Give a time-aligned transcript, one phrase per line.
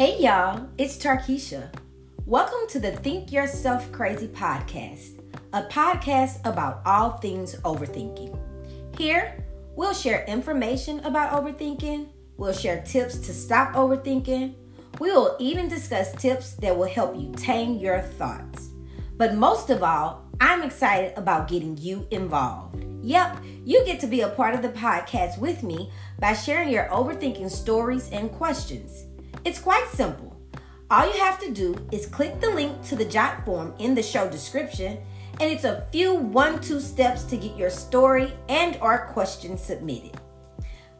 [0.00, 1.70] Hey y'all, it's Tarkisha.
[2.24, 5.20] Welcome to the Think Yourself Crazy podcast,
[5.52, 8.34] a podcast about all things overthinking.
[8.96, 9.44] Here,
[9.76, 12.08] we'll share information about overthinking,
[12.38, 14.54] we'll share tips to stop overthinking,
[15.00, 18.70] we will even discuss tips that will help you tame your thoughts.
[19.18, 22.86] But most of all, I'm excited about getting you involved.
[23.02, 26.88] Yep, you get to be a part of the podcast with me by sharing your
[26.88, 29.04] overthinking stories and questions.
[29.44, 30.36] It's quite simple.
[30.90, 34.28] All you have to do is click the link to the Jotform in the show
[34.28, 34.98] description,
[35.40, 40.18] and it's a few one-two steps to get your story and or question submitted.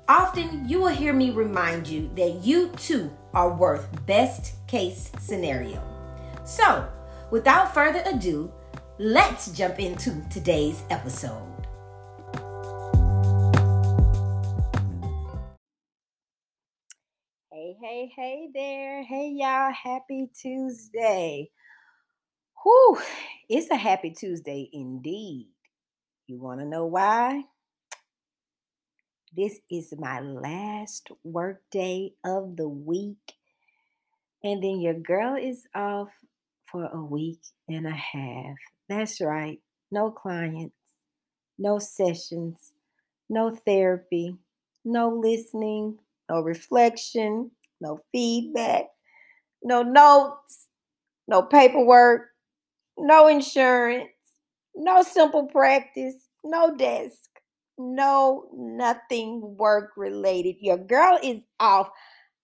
[0.09, 5.83] Often you will hear me remind you that you too are worth best case scenario.
[6.45, 6.88] So,
[7.30, 8.52] without further ado,
[8.99, 11.50] let's jump into today's episode.
[17.83, 19.03] Hey, hey, there.
[19.05, 19.73] Hey, y'all.
[19.73, 21.51] Happy Tuesday.
[22.63, 22.99] Whew,
[23.49, 25.49] it's a happy Tuesday indeed.
[26.27, 27.45] You want to know why?
[29.35, 33.33] This is my last work day of the week.
[34.45, 36.11] And then your girl is off
[36.71, 38.57] for a week and a half.
[38.91, 39.59] That's right.
[39.91, 40.77] No clients,
[41.59, 42.73] no sessions,
[43.31, 44.37] no therapy,
[44.85, 48.87] no listening, no reflection, no feedback,
[49.63, 50.69] no notes,
[51.29, 52.29] no paperwork,
[52.99, 54.11] no insurance,
[54.75, 56.15] no simple practice,
[56.45, 57.31] no desk,
[57.79, 60.57] no nothing work related.
[60.61, 61.89] Your girl is off.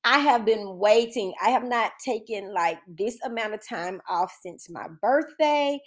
[0.05, 1.35] I have been waiting.
[1.45, 5.81] I have not taken like this amount of time off since my birthday.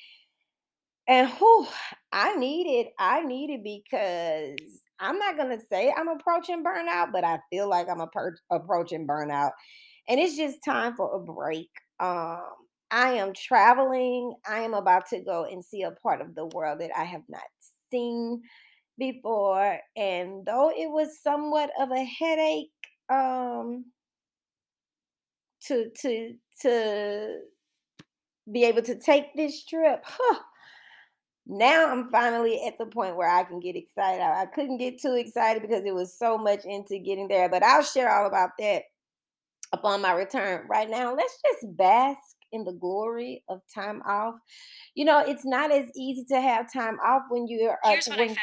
[1.08, 1.68] And whew,
[2.12, 2.94] I need it.
[3.00, 7.70] I need it because I'm not going to say I'm approaching burnout, but I feel
[7.70, 9.52] like I'm per- approaching burnout.
[10.08, 11.70] And it's just time for a break.
[12.00, 12.44] Um,
[12.92, 14.34] I am traveling.
[14.48, 17.24] I am about to go and see a part of the world that I have
[17.30, 17.42] not
[17.92, 18.42] seen
[18.98, 19.80] before.
[19.96, 22.70] And though it was somewhat of a headache,
[23.10, 23.86] um,
[25.68, 27.40] to to to
[28.52, 30.40] be able to take this trip, huh,
[31.46, 34.22] now I'm finally at the point where I can get excited.
[34.22, 37.64] I, I couldn't get too excited because it was so much into getting there, but
[37.64, 38.84] I'll share all about that
[39.74, 40.68] upon my return.
[40.70, 42.20] Right now, let's just bask
[42.52, 44.36] in the glory of time off.
[44.96, 47.78] You know, it's not as easy to have time off when you're.
[47.84, 48.36] Here's what when, I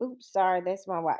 [0.00, 0.12] found.
[0.12, 1.18] Oops, sorry, that's my watch.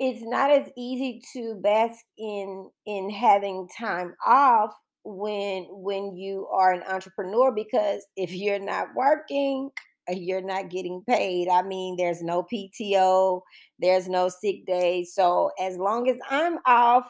[0.00, 4.70] It's not as easy to bask in in having time off
[5.04, 9.70] when when you are an entrepreneur because if you're not working
[10.08, 11.48] you're not getting paid.
[11.48, 13.40] I mean, there's no PTO,
[13.78, 15.14] there's no sick days.
[15.14, 17.08] So as long as I'm off,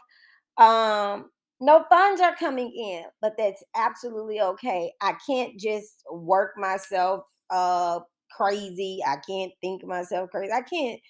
[0.58, 4.92] um, no funds are coming in, but that's absolutely okay.
[5.00, 8.00] I can't just work myself uh
[8.36, 9.00] crazy.
[9.06, 10.52] I can't think myself crazy.
[10.52, 11.00] I can't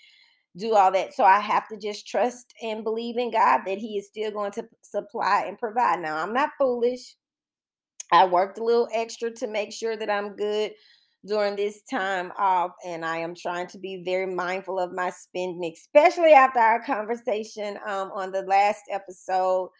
[0.56, 1.14] do all that.
[1.14, 4.52] So I have to just trust and believe in God that He is still going
[4.52, 6.00] to supply and provide.
[6.00, 7.16] Now, I'm not foolish.
[8.12, 10.72] I worked a little extra to make sure that I'm good
[11.26, 15.72] during this time off and i am trying to be very mindful of my spending
[15.72, 19.70] especially after our conversation um, on the last episode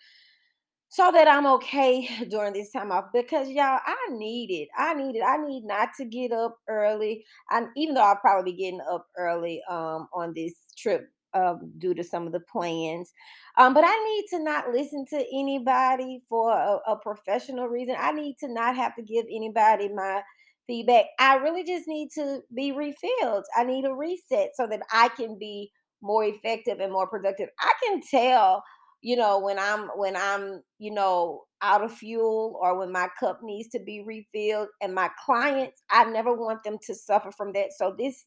[0.88, 5.16] so that i'm okay during this time off because y'all i need it i need
[5.16, 8.80] it i need not to get up early and even though i'll probably be getting
[8.90, 13.12] up early um, on this trip uh, due to some of the plans.
[13.58, 17.96] Um, but I need to not listen to anybody for a, a, professional reason.
[17.98, 20.22] I need to not have to give anybody my
[20.66, 21.06] feedback.
[21.18, 23.44] I really just need to be refilled.
[23.56, 25.70] I need a reset so that I can be
[26.02, 27.48] more effective and more productive.
[27.60, 28.62] I can tell,
[29.00, 33.40] you know, when I'm when I'm, you know, out of fuel or when my cup
[33.42, 37.68] needs to be refilled and my clients, I never want them to suffer from that.
[37.76, 38.24] So this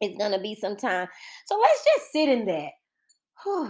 [0.00, 1.08] is going to be some time.
[1.46, 2.70] So let's just sit in that.
[3.44, 3.68] Who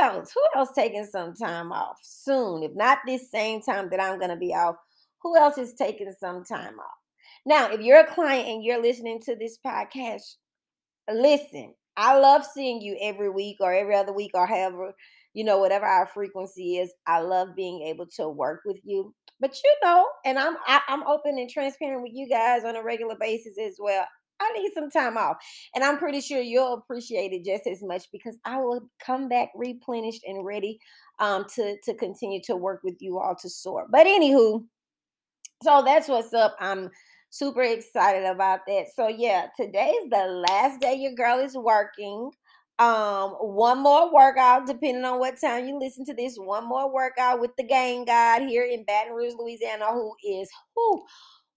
[0.00, 0.32] else?
[0.32, 2.62] Who else taking some time off soon?
[2.62, 4.76] If not this same time that I'm going to be off,
[5.22, 6.98] who else is taking some time off?
[7.46, 10.36] Now, if you're a client and you're listening to this podcast,
[11.10, 11.74] listen.
[11.96, 14.92] I love seeing you every week or every other week or however,
[15.34, 16.92] you know, whatever our frequency is.
[17.06, 19.14] I love being able to work with you.
[19.40, 22.64] But you know, and I'm I, am i am open and transparent with you guys
[22.64, 24.04] on a regular basis as well.
[24.40, 25.36] I need some time off.
[25.74, 29.48] And I'm pretty sure you'll appreciate it just as much because I will come back
[29.54, 30.78] replenished and ready
[31.18, 33.86] um, to, to continue to work with you all to soar.
[33.90, 34.64] But anywho,
[35.62, 36.56] so that's what's up.
[36.60, 36.90] I'm
[37.30, 38.86] super excited about that.
[38.94, 42.30] So yeah, today's the last day your girl is working.
[42.78, 46.36] Um, one more workout, depending on what time you listen to this.
[46.36, 51.04] One more workout with the gang god here in Baton Rouge, Louisiana, who is who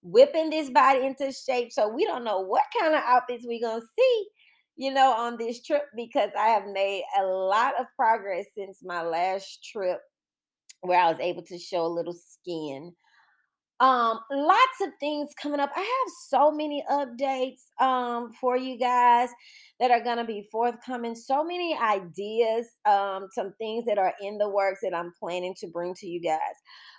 [0.02, 1.70] whipping this body into shape.
[1.70, 4.26] So we don't know what kind of outfits we're gonna see,
[4.76, 9.02] you know, on this trip because I have made a lot of progress since my
[9.02, 10.00] last trip
[10.80, 12.92] where I was able to show a little skin.
[13.82, 15.70] Um, lots of things coming up.
[15.74, 19.28] I have so many updates um for you guys
[19.80, 21.16] that are gonna be forthcoming.
[21.16, 25.66] So many ideas, um, some things that are in the works that I'm planning to
[25.66, 26.38] bring to you guys.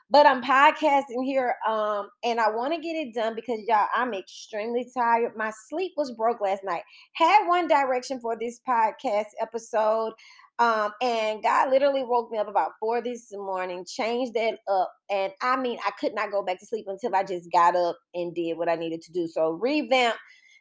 [0.10, 4.14] But I'm podcasting here, um, and I want to get it done because y'all, I'm
[4.14, 5.36] extremely tired.
[5.38, 6.84] My sleep was broke last night.
[7.14, 10.14] Had one direction for this podcast episode.
[10.60, 14.94] Um, and God literally woke me up about four this morning, changed that up.
[15.10, 17.98] And I mean, I could not go back to sleep until I just got up
[18.14, 19.28] and did what I needed to do.
[19.28, 20.16] So revamp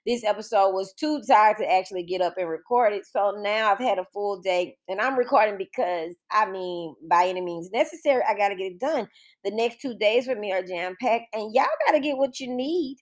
[0.07, 3.07] this episode was too tired to actually get up and record it.
[3.07, 7.41] So now I've had a full day and I'm recording because I mean, by any
[7.41, 9.09] means necessary, I got to get it done.
[9.45, 12.41] The next two days for me are jam packed, and y'all got to get what
[12.41, 12.97] you need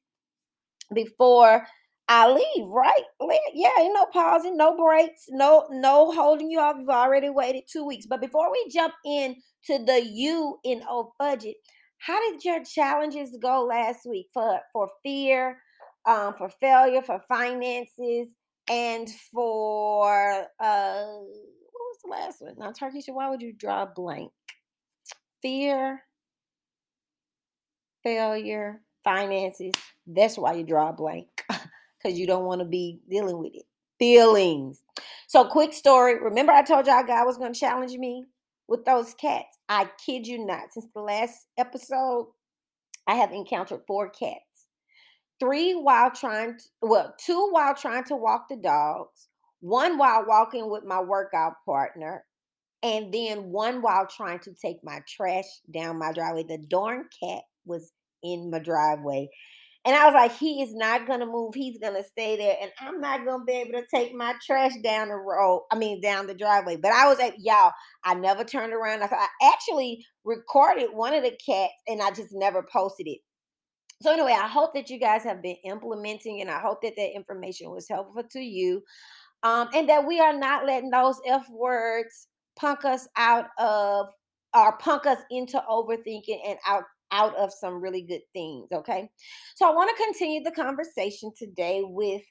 [0.93, 1.67] before
[2.11, 3.05] I leave, right?
[3.55, 6.77] Yeah, ain't no pausing, no breaks, no no holding you off.
[6.81, 8.07] You've already waited two weeks.
[8.07, 9.37] But before we jump in
[9.67, 11.57] to the you in old budget,
[11.99, 15.59] how did your challenges go last week for for fear,
[16.07, 18.29] um, for failure, for finances,
[18.69, 22.57] and for uh, what was the last one?
[22.59, 24.33] Now, Turkey, why would you draw a blank?
[25.43, 26.03] Fear,
[28.03, 29.73] failure, finances.
[30.07, 31.29] That's why you draw a blank
[32.03, 33.65] because you don't want to be dealing with it.
[33.99, 34.83] Feelings.
[35.29, 36.19] So, quick story.
[36.21, 38.25] Remember, I told y'all God was going to challenge me
[38.69, 39.59] with those cats.
[39.69, 40.73] I kid you not.
[40.73, 42.29] Since the last episode,
[43.07, 44.41] I have encountered four cats.
[45.39, 49.29] Three while trying to, well, two while trying to walk the dogs,
[49.61, 52.25] one while walking with my workout partner,
[52.83, 56.45] and then one while trying to take my trash down my driveway.
[56.45, 57.93] The darn cat was
[58.23, 59.29] in my driveway.
[59.87, 61.55] And I was like, he is not gonna move.
[61.55, 65.09] He's gonna stay there, and I'm not gonna be able to take my trash down
[65.09, 65.65] the road.
[65.73, 66.77] I mean, down the driveway.
[66.77, 67.73] But I was like, y'all,
[68.05, 69.03] I never turned around.
[69.03, 73.21] I, I actually recorded one of the cats, and I just never posted it.
[74.03, 77.15] So anyway, I hope that you guys have been implementing, and I hope that that
[77.15, 78.83] information was helpful to you,
[79.43, 84.09] um, and that we are not letting those f words punk us out of
[84.55, 88.71] or punk us into overthinking and out out of some really good things.
[88.73, 89.11] Okay.
[89.57, 92.23] So I want to continue the conversation today with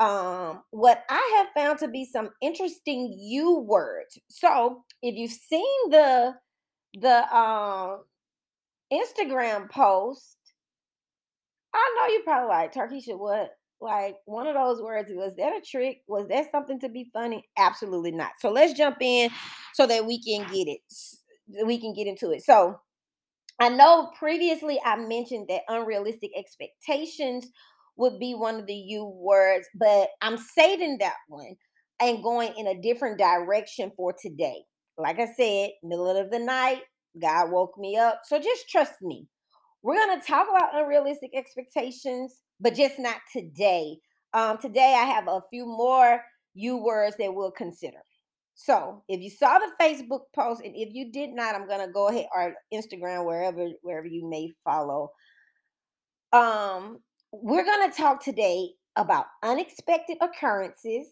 [0.00, 4.18] um, what I have found to be some interesting you words.
[4.28, 6.34] So if you've seen the
[6.94, 8.02] the um
[8.92, 10.36] Instagram post,
[11.74, 13.50] I know you probably like Tarkisha, what
[13.82, 17.44] like one of those words was that a trick was that something to be funny
[17.58, 19.28] absolutely not so let's jump in
[19.74, 20.80] so that we can get it
[21.66, 22.78] we can get into it so
[23.62, 27.46] I know previously I mentioned that unrealistic expectations
[27.96, 31.54] would be one of the U words, but I'm saving that one
[32.00, 34.64] and going in a different direction for today.
[34.98, 36.80] Like I said, middle of the night,
[37.20, 38.22] God woke me up.
[38.24, 39.28] So just trust me.
[39.84, 43.98] We're going to talk about unrealistic expectations, but just not today.
[44.34, 46.20] Um, today, I have a few more
[46.54, 47.98] U words that we'll consider.
[48.64, 52.08] So if you saw the Facebook post, and if you did not, I'm gonna go
[52.08, 55.10] ahead or Instagram, wherever wherever you may follow.
[56.32, 57.00] Um,
[57.32, 61.08] we're gonna talk today about unexpected occurrences,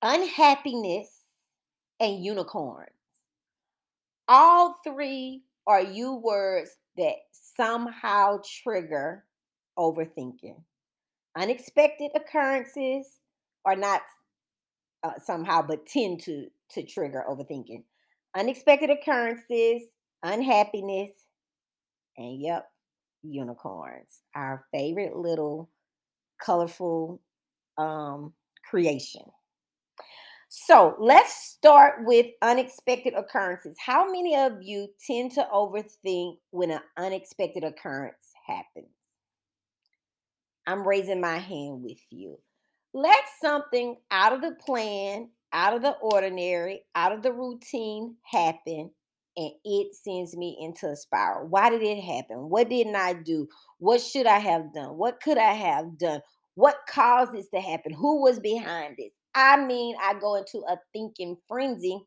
[0.00, 1.08] unhappiness,
[2.00, 2.90] and unicorns.
[4.28, 9.24] All three are you words that somehow trigger
[9.78, 10.62] overthinking.
[11.36, 13.06] Unexpected occurrences
[13.66, 14.00] are not
[15.02, 17.82] uh, somehow, but tend to to trigger overthinking.
[18.36, 19.82] Unexpected occurrences,
[20.22, 21.10] unhappiness,
[22.16, 22.70] and yep,
[23.22, 24.20] unicorns.
[24.34, 25.70] Our favorite little
[26.40, 27.20] colorful
[27.78, 28.32] um,
[28.68, 29.22] creation.
[30.50, 33.76] So let's start with unexpected occurrences.
[33.78, 38.86] How many of you tend to overthink when an unexpected occurrence happens?
[40.66, 42.38] I'm raising my hand with you
[42.98, 48.90] let something out of the plan, out of the ordinary, out of the routine happen,
[49.36, 51.46] and it sends me into a spiral.
[51.46, 52.50] Why did it happen?
[52.50, 53.46] What didn't I do?
[53.78, 54.96] What should I have done?
[54.98, 56.22] What could I have done?
[56.56, 57.92] What caused this to happen?
[57.92, 59.12] Who was behind it?
[59.32, 62.00] I mean, I go into a thinking frenzy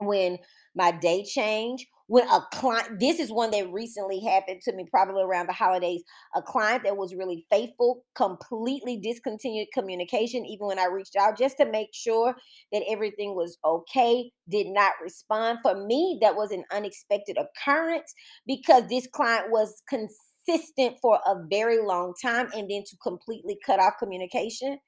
[0.00, 0.36] when
[0.74, 5.22] my day change, when a client this is one that recently happened to me probably
[5.22, 6.02] around the holidays
[6.34, 11.56] a client that was really faithful completely discontinued communication even when i reached out just
[11.56, 12.34] to make sure
[12.72, 15.58] that everything was okay did not respond.
[15.62, 18.14] For me that was an unexpected occurrence
[18.46, 23.80] because this client was consistent for a very long time and then to completely cut
[23.80, 24.78] off communication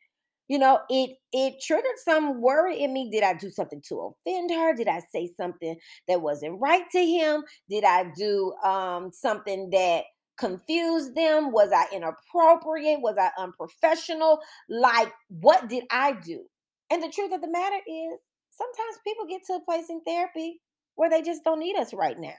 [0.48, 3.10] you know it it triggered some worry in me.
[3.10, 4.74] Did i do something to offend her?
[4.74, 5.76] Did i say something
[6.08, 7.44] that wasn't right to him?
[7.68, 10.04] Did i do um something that
[10.38, 11.52] confused them?
[11.52, 13.00] Was i inappropriate?
[13.00, 14.40] Was i unprofessional?
[14.68, 16.44] Like what did i do?
[16.90, 20.60] And the truth of the matter is sometimes people get to a place in therapy
[20.94, 22.34] where they just don't need us right now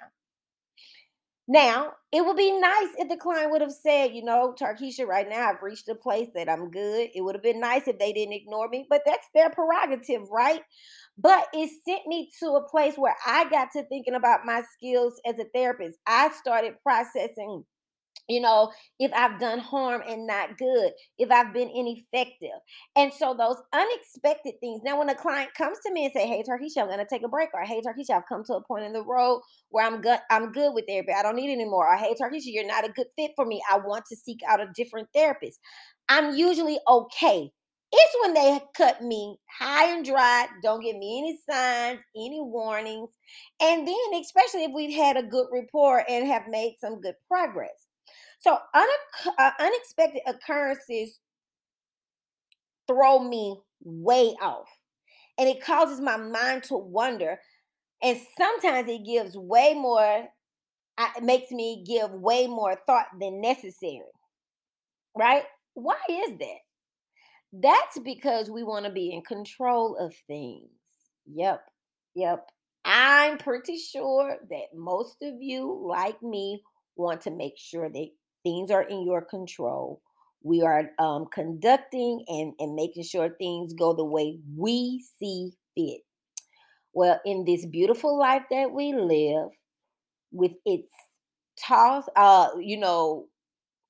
[1.48, 5.28] now, it would be nice if the client would have said, you know, Tarkisha, right
[5.30, 7.10] now I've reached a place that I'm good.
[7.16, 10.62] It would have been nice if they didn't ignore me, but that's their prerogative, right?
[11.18, 15.20] But it sent me to a place where I got to thinking about my skills
[15.26, 15.98] as a therapist.
[16.06, 17.64] I started processing
[18.28, 22.60] you know, if I've done harm and not good, if I've been ineffective.
[22.96, 24.82] And so those unexpected things.
[24.84, 27.30] Now, when a client comes to me and say, Hey Tarkisha, I'm gonna take a
[27.30, 30.20] break, or Hey Tarkisha, I've come to a point in the road where I'm good,
[30.30, 31.14] I'm good with therapy.
[31.18, 31.88] I don't need anymore.
[31.88, 33.62] Or hey Tarkisha, you're not a good fit for me.
[33.72, 35.60] I want to seek out a different therapist.
[36.10, 37.52] I'm usually okay.
[37.90, 43.10] It's when they cut me high and dry, don't give me any signs, any warnings.
[43.62, 47.87] And then, especially if we've had a good rapport and have made some good progress.
[48.40, 51.20] So uh, unexpected occurrences
[52.88, 54.70] throw me way off.
[55.38, 57.40] And it causes my mind to wonder.
[58.02, 60.26] And sometimes it gives way more,
[61.00, 64.02] it makes me give way more thought than necessary.
[65.16, 65.44] Right?
[65.74, 66.58] Why is that?
[67.54, 70.70] That's because we want to be in control of things.
[71.26, 71.62] Yep.
[72.16, 72.48] Yep.
[72.86, 76.62] I'm pretty sure that most of you, like me,
[76.96, 78.08] want to make sure that
[78.44, 80.02] Things are in your control.
[80.44, 86.02] We are um, conducting and, and making sure things go the way we see fit.
[86.94, 89.50] Well, in this beautiful life that we live,
[90.32, 90.92] with its
[91.60, 93.28] toss, uh, you know,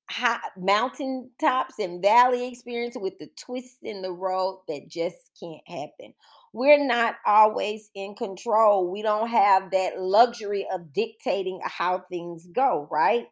[0.10, 5.62] high mountain tops and valley experience with the twists in the road that just can't
[5.68, 6.14] happen.
[6.54, 8.90] We're not always in control.
[8.90, 13.28] We don't have that luxury of dictating how things go, right?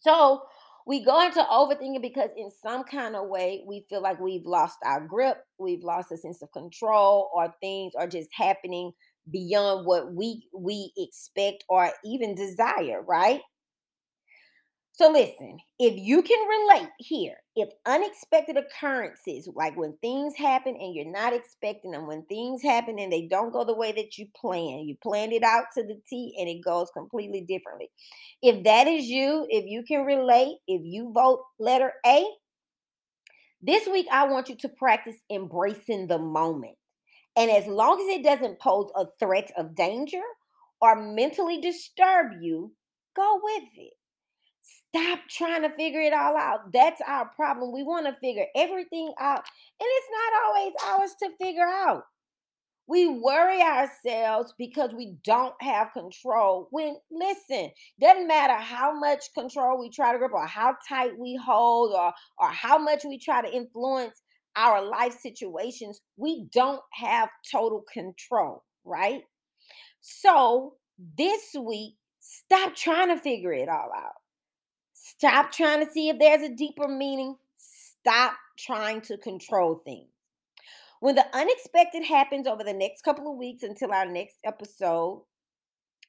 [0.00, 0.42] So
[0.86, 4.78] we go into overthinking because in some kind of way we feel like we've lost
[4.84, 8.92] our grip, we've lost a sense of control, or things are just happening
[9.30, 13.40] beyond what we we expect or even desire, right?
[15.00, 20.94] So listen, if you can relate here, if unexpected occurrences, like when things happen and
[20.94, 24.26] you're not expecting them, when things happen and they don't go the way that you
[24.38, 27.88] plan, you planned it out to the T and it goes completely differently.
[28.42, 32.22] If that is you, if you can relate, if you vote letter A,
[33.62, 36.76] this week I want you to practice embracing the moment.
[37.38, 40.20] And as long as it doesn't pose a threat of danger
[40.82, 42.74] or mentally disturb you,
[43.16, 43.94] go with it.
[44.62, 46.72] Stop trying to figure it all out.
[46.72, 47.72] That's our problem.
[47.72, 52.04] We want to figure everything out, and it's not always ours to figure out.
[52.86, 56.66] We worry ourselves because we don't have control.
[56.72, 61.36] When, listen, doesn't matter how much control we try to grip or how tight we
[61.36, 64.20] hold or, or how much we try to influence
[64.56, 69.22] our life situations, we don't have total control, right?
[70.00, 70.74] So
[71.16, 74.19] this week, stop trying to figure it all out.
[75.20, 77.36] Stop trying to see if there's a deeper meaning.
[77.54, 80.08] Stop trying to control things.
[81.00, 85.22] When the unexpected happens over the next couple of weeks until our next episode,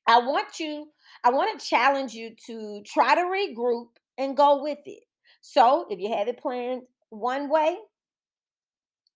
[0.07, 0.87] I want you,
[1.25, 3.87] I want to challenge you to try to regroup
[4.17, 5.03] and go with it.
[5.41, 7.75] So if you have it planned one way,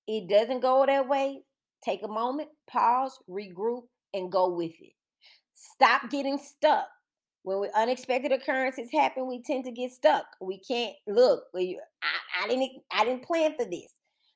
[0.10, 1.40] it doesn't go that way,
[1.82, 3.84] take a moment, pause, regroup,
[4.14, 4.92] and go with it.
[5.54, 6.90] Stop getting stuck
[7.46, 10.26] when unexpected occurrences happen, we tend to get stuck.
[10.42, 11.44] We can't look.
[11.54, 12.72] We, I, I didn't.
[12.92, 13.94] I didn't plan for this.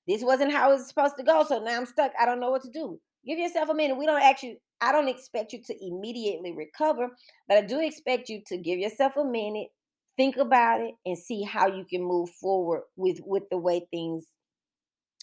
[0.08, 1.44] This wasn't how it was supposed to go.
[1.44, 2.12] So now I'm stuck.
[2.20, 3.00] I don't know what to do.
[3.25, 3.98] Give yourself a minute.
[3.98, 4.60] We don't actually.
[4.80, 7.10] I don't expect you to immediately recover,
[7.48, 9.68] but I do expect you to give yourself a minute,
[10.16, 14.25] think about it, and see how you can move forward with with the way things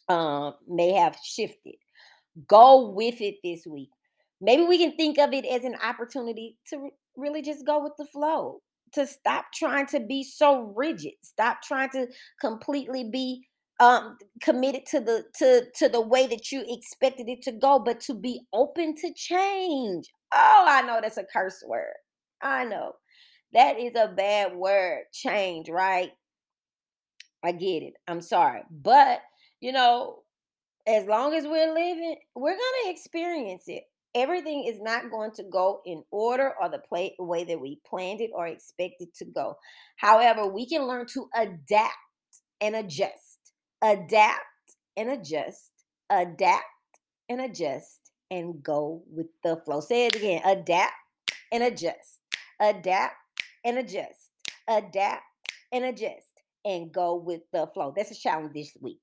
[0.09, 1.77] uh, may have shifted.
[2.49, 3.91] Go with it this week.
[4.41, 8.07] Maybe we can think of it as an opportunity to really just go with the
[8.07, 8.61] flow,
[8.93, 12.07] to stop trying to be so rigid, stop trying to
[12.41, 13.47] completely be
[13.79, 18.01] um committed to the to to the way that you expected it to go but
[18.01, 20.07] to be open to change.
[20.35, 21.93] Oh i know that's a curse word.
[22.43, 22.93] I know.
[23.53, 26.11] That is a bad word change right?
[27.45, 27.95] I get it.
[28.09, 28.63] I'm sorry.
[28.71, 29.21] But
[29.61, 30.23] you know
[30.87, 33.83] as long as we're living we're to experience it
[34.17, 38.21] everything is not going to go in order or the play, way that we planned
[38.21, 39.57] it or expected to go
[39.97, 41.95] however we can learn to adapt
[42.61, 43.37] and adjust
[43.83, 44.41] adapt
[44.97, 45.73] and adjust,
[46.11, 46.65] adapt
[47.29, 49.81] and adjust, and go with the flow.
[49.81, 50.95] Say it again adapt
[51.53, 52.21] and adjust,
[52.61, 53.15] adapt
[53.65, 54.31] and adjust,
[54.69, 55.23] adapt
[55.73, 56.33] and adjust,
[56.65, 57.93] and go with the flow.
[57.97, 58.99] That's a challenge this week.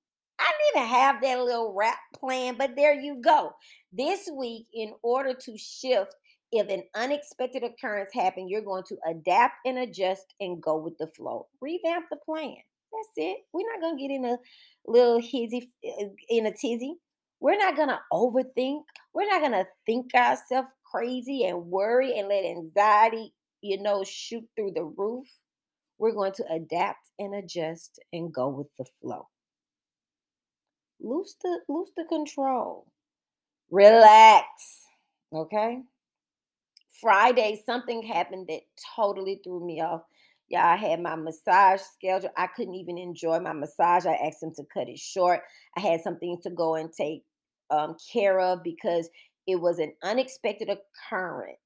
[0.73, 3.53] Need to have that little rap plan, but there you go.
[3.91, 6.15] This week, in order to shift,
[6.51, 11.07] if an unexpected occurrence happens, you're going to adapt and adjust and go with the
[11.07, 11.47] flow.
[11.61, 12.55] Revamp the plan.
[12.91, 13.37] That's it.
[13.53, 14.37] We're not gonna get in a
[14.85, 16.95] little hizzy uh, in a tizzy.
[17.39, 18.83] We're not gonna overthink.
[19.13, 24.73] We're not gonna think ourselves crazy and worry and let anxiety, you know, shoot through
[24.75, 25.27] the roof.
[25.97, 29.27] We're going to adapt and adjust and go with the flow.
[31.03, 32.87] Loose the loose the control.
[33.69, 34.47] Relax.
[35.33, 35.81] Okay.
[37.01, 38.61] Friday, something happened that
[38.95, 40.03] totally threw me off.
[40.47, 42.29] Yeah, I had my massage schedule.
[42.37, 44.05] I couldn't even enjoy my massage.
[44.05, 45.41] I asked him to cut it short.
[45.75, 47.23] I had something to go and take
[47.69, 49.09] um, care of because
[49.47, 51.57] it was an unexpected occurrence.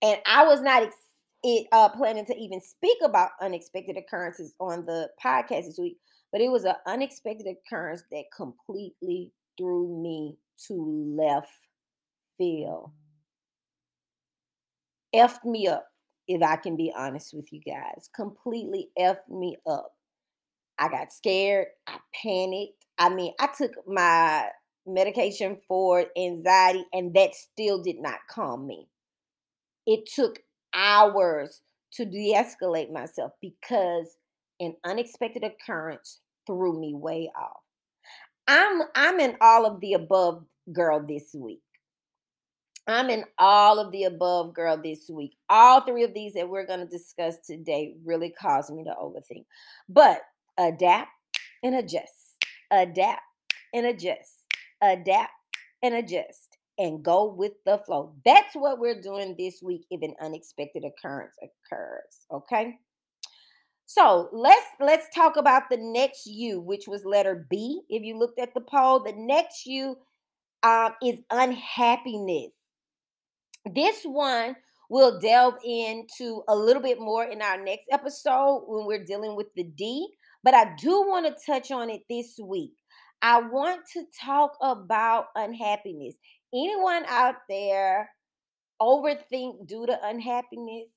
[0.00, 0.94] And I was not ex-
[1.42, 5.98] it, uh, planning to even speak about unexpected occurrences on the podcast this week,
[6.32, 11.48] but it was an unexpected occurrence that completely threw me to left
[12.36, 12.90] field.
[15.14, 15.86] Effed me up
[16.26, 18.08] if I can be honest with you guys.
[18.14, 19.92] Completely effed me up.
[20.78, 21.68] I got scared.
[21.86, 22.84] I panicked.
[22.98, 24.48] I mean, I took my
[24.86, 28.88] medication for anxiety, and that still did not calm me.
[29.86, 30.40] It took
[30.74, 34.16] hours to de escalate myself because
[34.60, 37.60] an unexpected occurrence threw me way off.
[38.46, 41.60] I'm I'm in all of the above girl this week.
[42.88, 45.36] I'm in all of the above, girl, this week.
[45.50, 49.44] All three of these that we're going to discuss today really caused me to overthink.
[49.90, 50.22] But
[50.58, 51.10] adapt
[51.62, 53.20] and adjust, adapt
[53.74, 54.38] and adjust,
[54.82, 55.32] adapt
[55.82, 58.14] and adjust, and go with the flow.
[58.24, 62.24] That's what we're doing this week if an unexpected occurrence occurs.
[62.32, 62.78] Okay.
[63.90, 67.80] So let's let's talk about the next U, which was letter B.
[67.88, 69.96] If you looked at the poll, the next U
[70.62, 72.52] um, is unhappiness.
[73.64, 74.56] This one
[74.90, 79.46] we'll delve into a little bit more in our next episode when we're dealing with
[79.56, 80.06] the D,
[80.44, 82.74] but I do want to touch on it this week.
[83.22, 86.14] I want to talk about unhappiness.
[86.52, 88.10] Anyone out there
[88.82, 90.90] overthink due to unhappiness?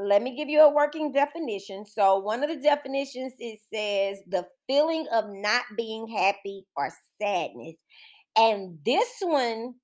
[0.00, 1.84] Let me give you a working definition.
[1.84, 7.76] So, one of the definitions it says the feeling of not being happy or sadness.
[8.36, 9.74] And this one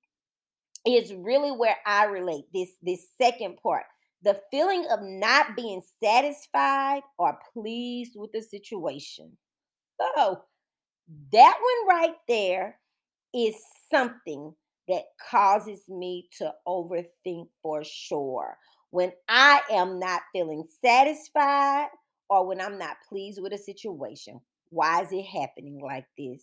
[0.87, 3.83] is really where I relate this this second part.
[4.23, 9.37] The feeling of not being satisfied or pleased with the situation.
[10.01, 10.41] So,
[11.31, 12.79] that one right there
[13.35, 13.55] is
[13.91, 14.53] something
[14.87, 18.57] that causes me to overthink for sure.
[18.97, 21.89] When I am not feeling satisfied
[22.31, 26.41] or when I'm not pleased with a situation, why is it happening like this?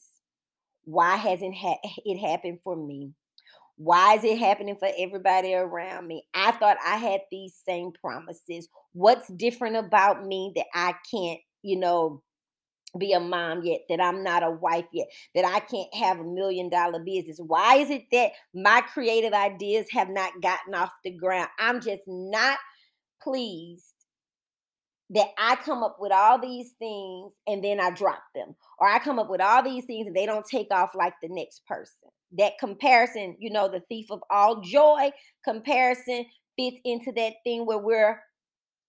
[0.84, 3.10] Why hasn't ha- it happened for me?
[3.74, 6.28] Why is it happening for everybody around me?
[6.32, 8.68] I thought I had these same promises.
[8.92, 12.22] What's different about me that I can't, you know,
[12.98, 16.24] be a mom yet, that I'm not a wife yet, that I can't have a
[16.24, 17.40] million dollar business?
[17.44, 21.48] Why is it that my creative ideas have not gotten off the ground?
[21.58, 22.58] I'm just not
[23.22, 23.84] pleased
[25.10, 28.98] that I come up with all these things and then I drop them, or I
[28.98, 32.10] come up with all these things and they don't take off like the next person
[32.36, 35.10] that comparison, you know, the thief of all joy
[35.44, 36.26] comparison
[36.58, 38.20] fits into that thing where we're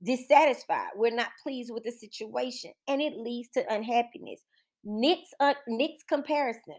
[0.06, 0.90] dissatisfied.
[0.96, 4.40] We're not pleased with the situation and it leads to unhappiness.
[4.84, 6.78] Nick's uh, Nick's comparison.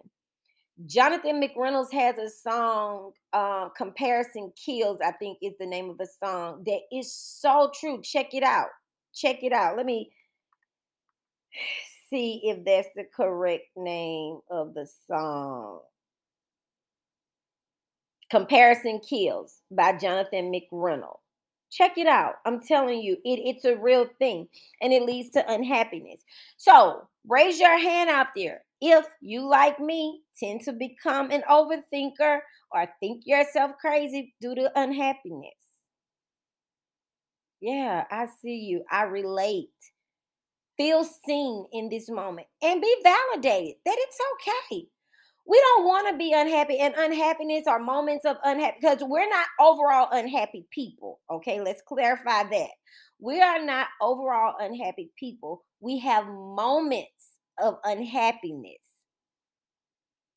[0.84, 6.06] Jonathan McReynolds has a song, um, Comparison Kills, I think is the name of the
[6.22, 8.00] song, that is so true.
[8.02, 8.68] Check it out.
[9.14, 9.78] Check it out.
[9.78, 10.10] Let me
[12.10, 15.80] see if that's the correct name of the song.
[18.30, 21.20] Comparison Kills by Jonathan McReynolds.
[21.70, 22.34] Check it out.
[22.44, 24.48] I'm telling you, it, it's a real thing
[24.80, 26.20] and it leads to unhappiness.
[26.56, 28.62] So raise your hand out there.
[28.80, 34.70] If you, like me, tend to become an overthinker or think yourself crazy due to
[34.76, 35.54] unhappiness.
[37.60, 38.84] Yeah, I see you.
[38.90, 39.70] I relate.
[40.76, 44.88] Feel seen in this moment and be validated that it's okay
[45.48, 49.46] we don't want to be unhappy and unhappiness are moments of unhappy because we're not
[49.60, 51.60] overall unhappy people okay?
[51.60, 52.70] Let's clarify that.
[53.18, 55.64] We are not overall unhappy people.
[55.80, 58.82] We have moments of unhappiness.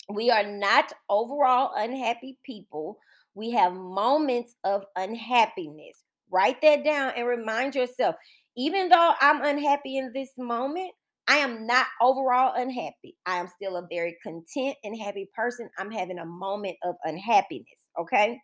[0.10, 2.98] We are not overall unhappy people.
[3.36, 6.04] We have moments of unhappiness.
[6.32, 8.16] Write that down and remind yourself
[8.60, 10.92] even though i'm unhappy in this moment
[11.30, 13.16] I am not overall unhappy.
[13.28, 15.70] I am still a very content and happy person.
[15.78, 17.68] I'm having a moment of unhappiness.
[18.02, 18.42] Okay.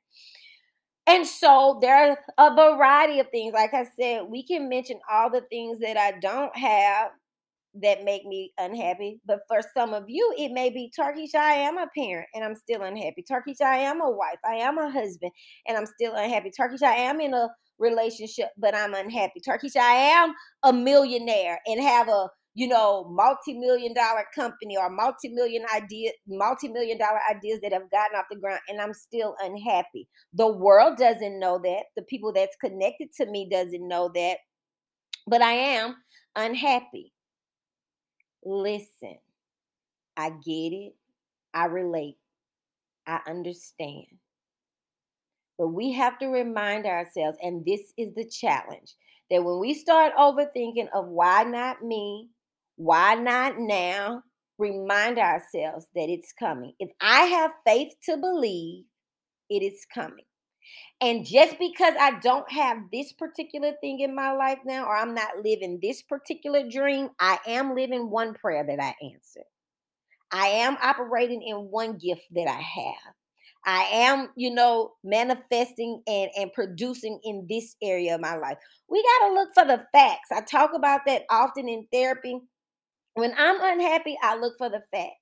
[1.08, 3.54] And so there are a variety of things.
[3.54, 7.10] Like I said, we can mention all the things that I don't have
[7.82, 9.19] that make me unhappy.
[9.26, 12.56] But for some of you, it may be Turkish, I am a parent and I'm
[12.56, 13.24] still unhappy.
[13.28, 15.32] Turkish, I am a wife, I am a husband,
[15.67, 16.52] and I'm still unhappy.
[16.52, 19.41] Turkish, I am in a relationship, but I'm unhappy.
[19.41, 25.65] Turkish, I am a millionaire and have a you know, multi-million dollar company or multi-million
[25.76, 30.08] idea, multi-million dollar ideas that have gotten off the ground and I'm still unhappy.
[30.34, 31.84] The world doesn't know that.
[31.98, 34.38] The people that's connected to me doesn't know that.
[35.28, 35.98] But I am
[36.36, 37.12] unhappy.
[38.44, 39.18] Listen.
[40.15, 40.96] I get it.
[41.54, 42.15] I relate.
[43.06, 44.06] I understand.
[45.58, 48.96] But we have to remind ourselves, and this is the challenge,
[49.30, 52.30] that when we start overthinking of why not me,
[52.76, 54.24] why not now?
[54.58, 56.74] Remind ourselves that it's coming.
[56.80, 58.86] If I have faith to believe,
[59.50, 60.26] it is coming.
[61.02, 65.14] And just because I don't have this particular thing in my life now, or I'm
[65.14, 69.44] not living this particular dream, I am living one prayer that I answered.
[70.32, 73.14] I am operating in one gift that I have.
[73.66, 78.58] I am, you know, manifesting and, and producing in this area of my life.
[78.88, 80.30] We got to look for the facts.
[80.32, 82.40] I talk about that often in therapy
[83.15, 85.15] when I'm unhappy, I look for the facts.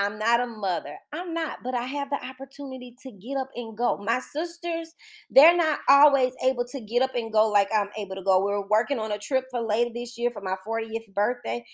[0.00, 0.96] I'm not a mother.
[1.12, 3.98] I'm not, but I have the opportunity to get up and go.
[3.98, 4.94] My sisters,
[5.28, 8.44] they're not always able to get up and go like I'm able to go.
[8.44, 11.64] We are working on a trip for later this year for my 40th birthday.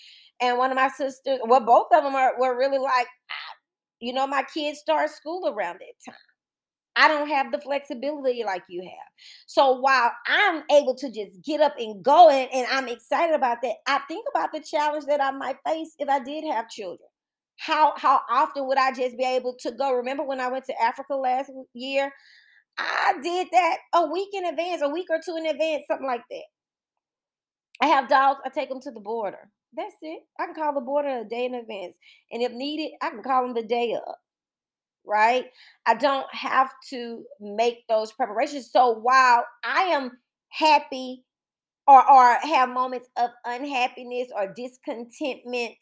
[0.41, 3.09] And one of my sisters, well, both of them are were really like,
[4.01, 6.34] you know, my kids start school around that time.
[6.97, 9.09] I don't have the flexibility like you have.
[9.47, 13.59] So while I'm able to just get up and go and, and I'm excited about
[13.63, 17.09] that, I think about the challenge that I might face if I did have children.
[17.57, 19.93] How how often would I just be able to go?
[19.93, 22.13] Remember when I went to Africa last year?
[22.79, 26.23] I did that a week in advance, a week or two in advance, something like
[26.31, 26.43] that.
[27.81, 29.51] I have dogs, I take them to the border.
[29.77, 30.21] That's it.
[30.39, 31.95] I can call the border a day in advance.
[32.31, 34.15] And if needed, I can call them the day of
[35.07, 35.47] right?
[35.87, 38.71] I don't have to make those preparations.
[38.71, 40.13] So while I am
[40.51, 41.25] happy
[41.87, 45.77] or or have moments of unhappiness or discontentment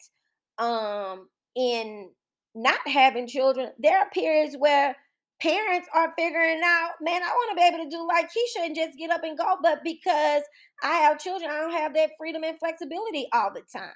[0.57, 2.09] um in
[2.55, 4.95] not having children, there are periods where
[5.41, 8.75] parents are figuring out, man, I want to be able to do like Keisha and
[8.75, 9.57] just get up and go.
[9.61, 10.43] But because
[10.83, 13.93] I have children, I don't have that freedom and flexibility all the time.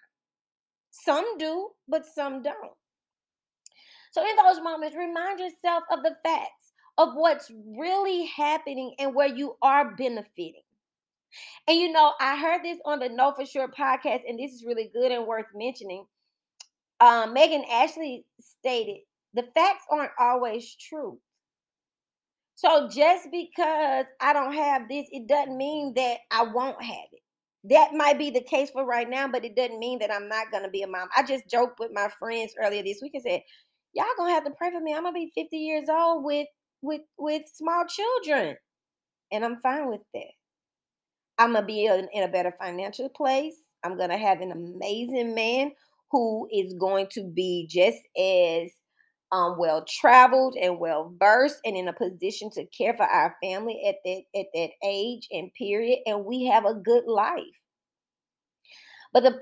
[0.91, 2.73] Some do, but some don't.
[4.11, 9.27] So, in those moments, remind yourself of the facts of what's really happening and where
[9.27, 10.63] you are benefiting.
[11.67, 14.65] And you know, I heard this on the Know for Sure podcast, and this is
[14.65, 16.05] really good and worth mentioning.
[16.99, 18.97] Um, Megan Ashley stated
[19.33, 21.19] the facts aren't always true.
[22.55, 27.21] So just because I don't have this, it doesn't mean that I won't have it.
[27.65, 30.49] That might be the case for right now, but it doesn't mean that I'm not
[30.49, 31.09] going to be a mom.
[31.15, 33.41] I just joked with my friends earlier this week and said,
[33.97, 34.93] y'all gonna have to pray for me.
[34.93, 36.47] I'm gonna be 50 years old with
[36.81, 38.55] with with small children,
[39.31, 40.31] and I'm fine with that.
[41.39, 43.55] I'm gonna be in, in a better financial place.
[43.83, 45.71] I'm gonna have an amazing man
[46.11, 48.69] who is going to be just as
[49.33, 53.81] um, well traveled and well versed and in a position to care for our family
[53.85, 57.43] at that at that age and period and we have a good life
[59.11, 59.41] but the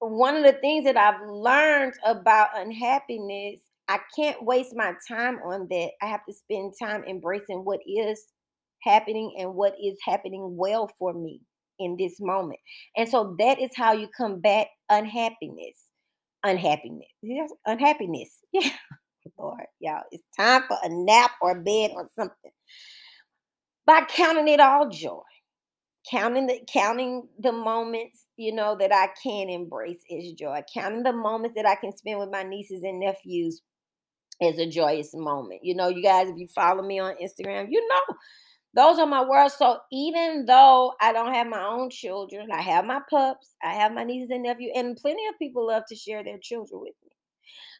[0.00, 5.68] one of the things that I've learned about unhappiness I can't waste my time on
[5.70, 5.90] that.
[6.02, 8.20] I have to spend time embracing what is
[8.82, 11.40] happening and what is happening well for me
[11.78, 12.60] in this moment.
[12.96, 15.76] And so that is how you combat unhappiness.
[16.44, 17.08] Unhappiness.
[17.22, 18.40] Yes, unhappiness.
[18.52, 18.70] Yeah.
[19.38, 22.52] Lord, y'all, it's time for a nap or a bed or something.
[23.86, 25.20] by counting it all joy
[26.10, 31.12] counting the counting the moments you know that i can embrace is joy counting the
[31.12, 33.62] moments that i can spend with my nieces and nephews
[34.40, 35.60] is a joyous moment.
[35.62, 38.16] You know you guys if you follow me on instagram you know
[38.74, 42.84] those are my worlds so even though i don't have my own children i have
[42.84, 46.22] my pups i have my nieces and nephews and plenty of people love to share
[46.24, 47.10] their children with me.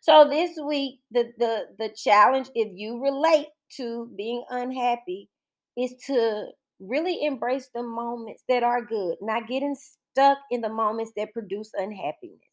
[0.01, 5.29] So this week the the the challenge if you relate to being unhappy
[5.77, 6.47] is to
[6.81, 11.71] really embrace the moments that are good, not getting stuck in the moments that produce
[11.75, 12.46] unhappiness.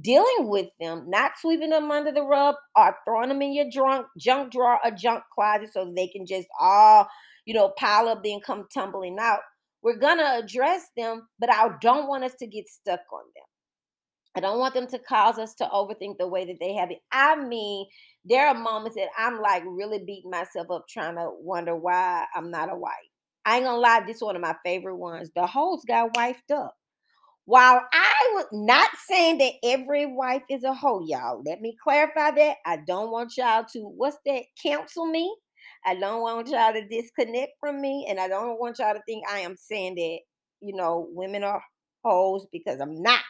[0.00, 4.06] Dealing with them, not sweeping them under the rug or throwing them in your drunk
[4.18, 7.06] junk drawer or junk closet so they can just all,
[7.44, 9.40] you know, pile up then come tumbling out.
[9.82, 13.44] We're gonna address them, but I don't want us to get stuck on them.
[14.34, 17.00] I don't want them to cause us to overthink the way that they have it.
[17.12, 17.86] I mean,
[18.24, 22.50] there are moments that I'm like really beating myself up trying to wonder why I'm
[22.50, 22.92] not a wife.
[23.44, 25.30] I ain't gonna lie, this is one of my favorite ones.
[25.34, 26.74] The hoes got wifed up.
[27.44, 32.30] While I was not saying that every wife is a hoe, y'all, let me clarify
[32.30, 32.56] that.
[32.64, 35.34] I don't want y'all to, what's that, cancel me.
[35.84, 38.06] I don't want y'all to disconnect from me.
[38.08, 40.18] And I don't want y'all to think I am saying that,
[40.60, 41.62] you know, women are
[42.04, 43.22] hoes because I'm not.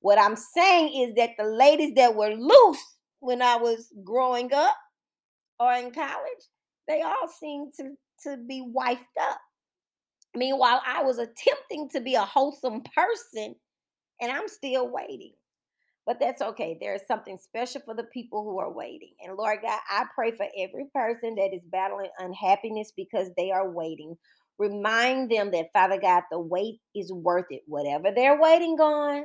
[0.00, 4.76] What I'm saying is that the ladies that were loose when I was growing up
[5.60, 6.44] or in college,
[6.88, 9.38] they all seem to to be wifed up.
[10.34, 13.54] Meanwhile, I was attempting to be a wholesome person
[14.20, 15.32] and I'm still waiting.
[16.06, 16.76] But that's okay.
[16.78, 19.12] There is something special for the people who are waiting.
[19.24, 23.70] And Lord God, I pray for every person that is battling unhappiness because they are
[23.70, 24.16] waiting.
[24.58, 27.62] Remind them that, Father God, the wait is worth it.
[27.66, 29.24] Whatever they're waiting on,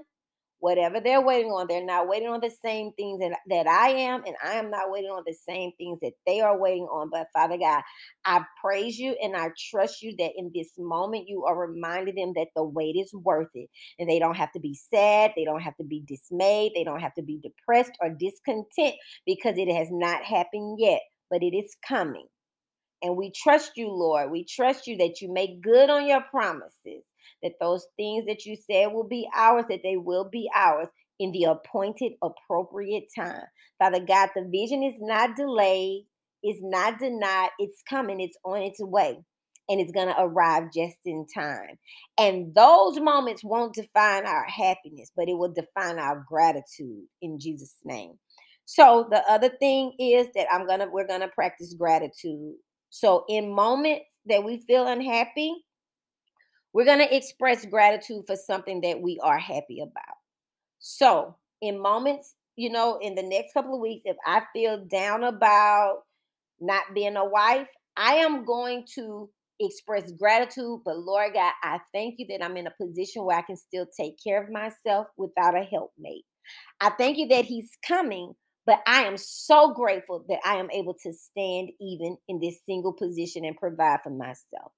[0.60, 4.24] whatever they're waiting on, they're not waiting on the same things that, that I am,
[4.26, 7.10] and I am not waiting on the same things that they are waiting on.
[7.10, 7.82] But Father God,
[8.26, 12.34] I praise you and I trust you that in this moment you are reminding them
[12.36, 13.70] that the wait is worth it.
[13.98, 17.02] And they don't have to be sad, they don't have to be dismayed, they don't
[17.02, 18.96] have to be depressed or discontent
[19.26, 22.28] because it has not happened yet, but it is coming.
[23.02, 24.30] And we trust you, Lord.
[24.30, 27.06] We trust you that you make good on your promises
[27.44, 30.88] that those things that you said will be ours, that they will be ours
[31.20, 33.44] in the appointed, appropriate time.
[33.78, 36.06] Father God, the vision is not delayed,
[36.44, 39.20] it's not denied, it's coming, it's on its way.
[39.72, 41.78] And it's going to arrive just in time.
[42.18, 47.76] And those moments won't define our happiness, but it will define our gratitude in Jesus'
[47.84, 48.14] name.
[48.66, 52.54] So the other thing is that I'm gonna we're gonna practice gratitude.
[52.92, 55.56] So in moments that we feel unhappy,
[56.74, 60.18] we're going to express gratitude for something that we are happy about.
[60.80, 65.24] So, in moments, you know, in the next couple of weeks, if I feel down
[65.24, 66.04] about
[66.60, 69.30] not being a wife, I am going to
[69.60, 70.82] express gratitude.
[70.86, 73.86] But Lord God, I thank you that I'm in a position where I can still
[74.00, 76.26] take care of myself without a helpmate.
[76.80, 78.34] I thank you that He's coming,
[78.66, 82.94] but I am so grateful that I am able to stand even in this single
[82.94, 84.72] position and provide for myself.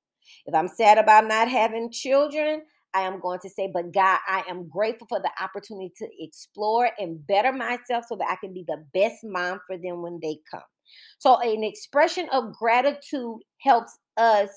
[0.46, 2.62] If I'm sad about not having children,
[2.94, 6.90] I am going to say, but God, I am grateful for the opportunity to explore
[7.00, 10.40] and better myself so that I can be the best mom for them when they
[10.50, 10.62] come.
[11.20, 14.50] So, an expression of gratitude helps us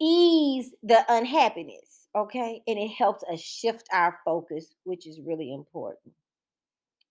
[0.00, 2.62] ease the unhappiness, okay?
[2.66, 6.14] And it helps us shift our focus, which is really important.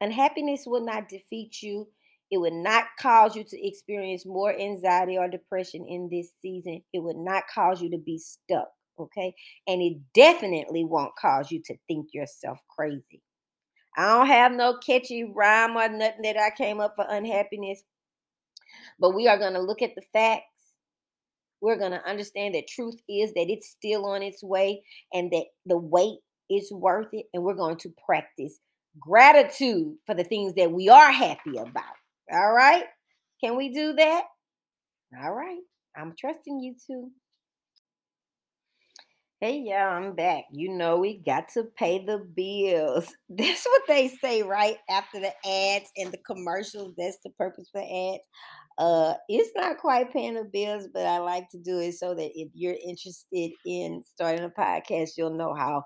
[0.02, 1.88] Unhappiness will not defeat you,
[2.32, 6.82] it would not cause you to experience more anxiety or depression in this season.
[6.94, 8.70] It would not cause you to be stuck.
[9.00, 9.34] Okay.
[9.68, 13.22] And it definitely won't cause you to think yourself crazy.
[13.98, 17.82] I don't have no catchy rhyme or nothing that I came up for unhappiness.
[19.00, 20.44] But we are going to look at the facts.
[21.62, 25.46] We're going to understand that truth is that it's still on its way and that
[25.66, 27.26] the wait is worth it.
[27.34, 28.60] And we're going to practice
[29.00, 31.96] gratitude for the things that we are happy about.
[32.32, 32.86] All right.
[33.44, 34.24] Can we do that?
[35.22, 35.62] All right.
[35.96, 37.12] I'm trusting you too.
[39.42, 40.46] Hey, y'all, I'm back.
[40.52, 43.14] You know, we got to pay the bills.
[43.30, 46.94] That's what they say right after the ads and the commercials.
[46.98, 48.24] That's the purpose for ads.
[48.78, 52.32] Uh, it's not quite paying the bills, but I like to do it so that
[52.36, 55.84] if you're interested in starting a podcast, you'll know how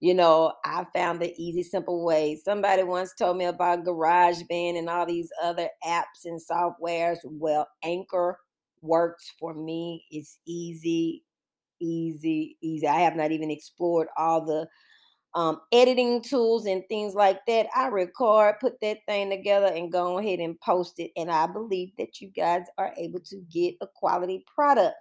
[0.00, 2.40] you know, I found the easy, simple way.
[2.42, 7.18] Somebody once told me about GarageBand and all these other apps and softwares.
[7.24, 8.38] Well, Anchor
[8.80, 10.06] works for me.
[10.10, 11.22] It's easy,
[11.80, 12.86] easy, easy.
[12.86, 14.66] I have not even explored all the
[15.34, 17.66] um, editing tools and things like that.
[17.76, 21.10] I record, put that thing together, and go ahead and post it.
[21.16, 24.96] And I believe that you guys are able to get a quality product.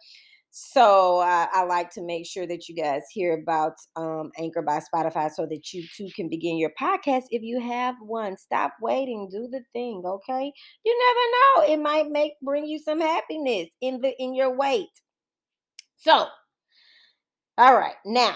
[0.51, 5.29] So I like to make sure that you guys hear about um, Anchor by Spotify
[5.29, 8.35] so that you too can begin your podcast if you have one.
[8.35, 10.51] Stop waiting, do the thing, okay?
[10.83, 14.89] You never know; it might make bring you some happiness in the in your wait.
[15.97, 16.27] So,
[17.57, 18.35] all right, now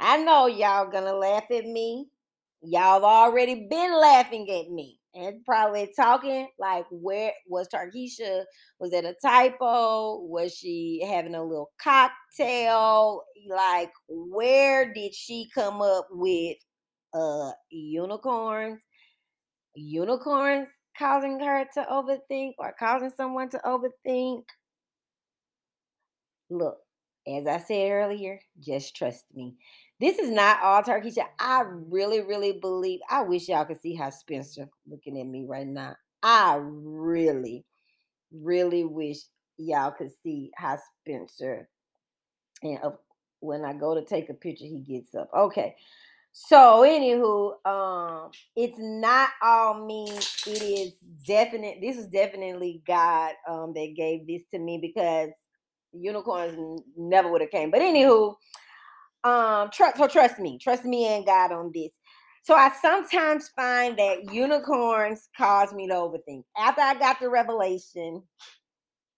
[0.00, 2.08] I know y'all gonna laugh at me.
[2.62, 8.44] Y'all already been laughing at me and probably talking like where was Tarkisha?
[8.80, 10.20] Was it a typo?
[10.22, 13.22] Was she having a little cocktail?
[13.48, 16.56] Like where did she come up with
[17.14, 18.82] uh unicorns?
[19.74, 24.42] Unicorns causing her to overthink or causing someone to overthink?
[26.50, 26.78] Look,
[27.26, 29.56] as I said earlier, just trust me.
[30.04, 33.00] This is not all Tarkisha I really, really believe.
[33.08, 35.96] I wish y'all could see how Spencer looking at me right now.
[36.22, 37.64] I really,
[38.30, 39.16] really wish
[39.56, 41.70] y'all could see how Spencer.
[42.62, 42.80] And
[43.40, 45.30] when I go to take a picture, he gets up.
[45.34, 45.74] Okay.
[46.32, 50.10] So, anywho, um, it's not all me.
[50.46, 50.92] It is
[51.26, 51.78] definite.
[51.80, 55.30] This is definitely God um that gave this to me because
[55.94, 57.70] unicorns never would have came.
[57.70, 58.34] But anywho,
[59.24, 61.92] um, trust so trust me, trust me and God on this.
[62.42, 66.44] So I sometimes find that unicorns cause me to overthink.
[66.58, 68.22] After I got the revelation,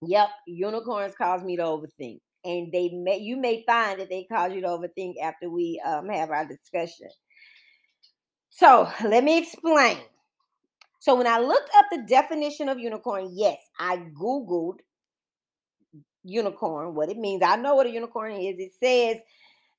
[0.00, 2.20] yep, unicorns cause me to overthink.
[2.44, 6.08] And they may you may find that they cause you to overthink after we um,
[6.08, 7.08] have our discussion.
[8.50, 9.98] So let me explain.
[11.00, 14.78] So when I looked up the definition of unicorn, yes, I Googled
[16.22, 17.42] unicorn, what it means.
[17.44, 18.58] I know what a unicorn is.
[18.58, 19.22] It says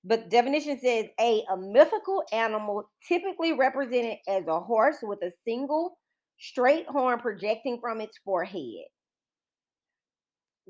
[0.07, 5.97] but definition says a a mythical animal typically represented as a horse with a single
[6.39, 8.85] straight horn projecting from its forehead.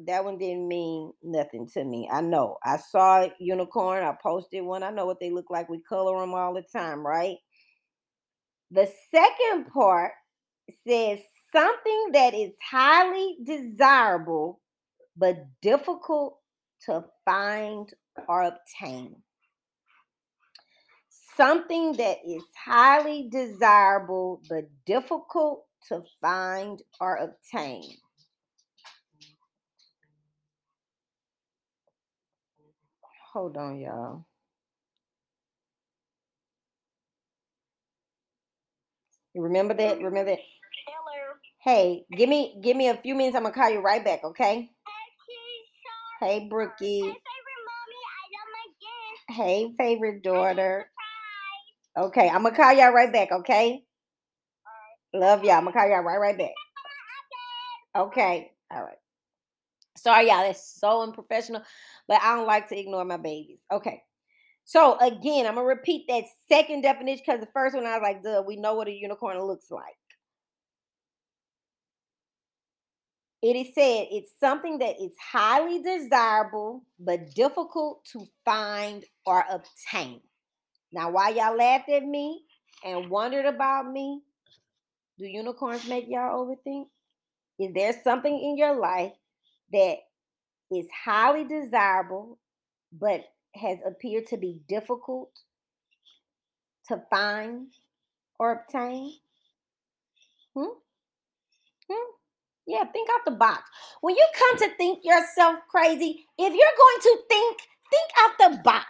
[0.08, 2.10] That one didn't mean nothing to me.
[2.12, 2.58] I know.
[2.63, 4.04] I saw unicorn.
[4.04, 4.82] I posted one.
[4.84, 5.69] I know what they look like.
[5.69, 7.38] We color them all the time, right?
[8.71, 10.13] The second part
[10.88, 11.19] says
[11.52, 14.62] something that is highly desirable
[15.15, 16.39] but difficult
[16.86, 17.91] to find
[18.28, 19.15] or obtain
[21.38, 27.84] something that is highly desirable but difficult to find or obtain.
[33.34, 34.26] Hold on, y'all.
[39.34, 39.97] You remember that?
[40.00, 40.39] Remember that?
[40.88, 41.36] Hello.
[41.63, 43.36] Hey, give me give me a few minutes.
[43.38, 44.71] I'm gonna call you right back, okay?
[46.19, 47.13] Hey, Brookie.
[49.30, 50.89] Hey, favorite daughter.
[51.98, 53.32] Okay, I'm gonna call y'all right back.
[53.32, 53.84] Okay.
[55.14, 55.54] Love y'all.
[55.54, 56.52] I'm gonna call y'all right right back.
[57.96, 58.52] Okay.
[58.72, 58.98] All right.
[59.98, 60.44] Sorry, y'all.
[60.44, 61.64] That's so unprofessional,
[62.08, 63.62] but I don't like to ignore my babies.
[63.72, 64.04] Okay.
[64.66, 68.22] So again, I'm gonna repeat that second definition because the first one I was like,
[68.22, 69.96] "Duh, we know what a unicorn looks like."
[73.42, 80.22] It is said it's something that is highly desirable but difficult to find or obtain.
[80.91, 82.43] Now, why y'all laughed at me
[82.84, 84.21] and wondered about me,
[85.17, 86.88] do unicorns make y'all overthink?
[87.60, 89.13] Is there something in your life
[89.73, 89.97] that
[90.71, 92.38] is highly desirable
[92.91, 95.32] but has appeared to be difficult
[96.88, 97.67] to find
[98.39, 99.13] or obtain?
[100.56, 100.78] Hmm?
[101.89, 102.12] Hmm?
[102.67, 103.69] Yeah, think out the box.
[104.02, 107.58] When you come to think yourself crazy, if you're going to think,
[107.89, 108.86] think out the box.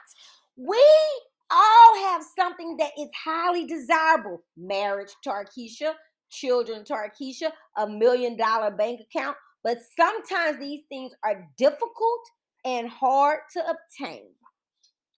[0.57, 0.83] We
[1.49, 5.93] all have something that is highly desirable marriage, Tarkisha,
[6.29, 9.37] children, Tarkisha, a million dollar bank account.
[9.63, 12.21] But sometimes these things are difficult
[12.65, 14.29] and hard to obtain.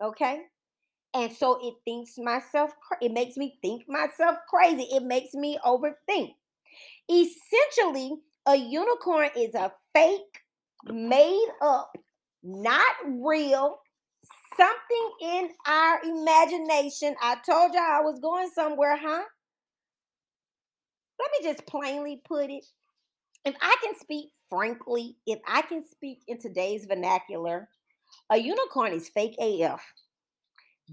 [0.02, 0.42] Okay?
[1.14, 4.84] And so it thinks myself, it makes me think myself crazy.
[4.92, 6.36] It makes me overthink.
[7.12, 8.14] Essentially,
[8.48, 10.44] a unicorn is a fake,
[10.86, 11.98] made up,
[12.44, 13.80] not real
[14.60, 17.16] something in our imagination.
[17.22, 19.24] I told y'all I was going somewhere, huh?
[21.20, 22.66] Let me just plainly put it.
[23.46, 27.70] If I can speak frankly, if I can speak in today's vernacular,
[28.30, 29.82] a unicorn is fake AF.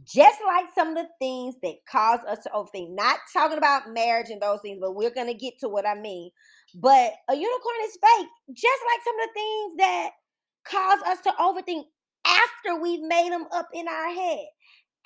[0.05, 2.95] Just like some of the things that cause us to overthink.
[2.95, 5.95] Not talking about marriage and those things, but we're going to get to what I
[5.95, 6.31] mean.
[6.75, 10.11] But a unicorn is fake, just like some of the things that
[10.65, 11.85] cause us to overthink
[12.27, 14.47] after we've made them up in our head.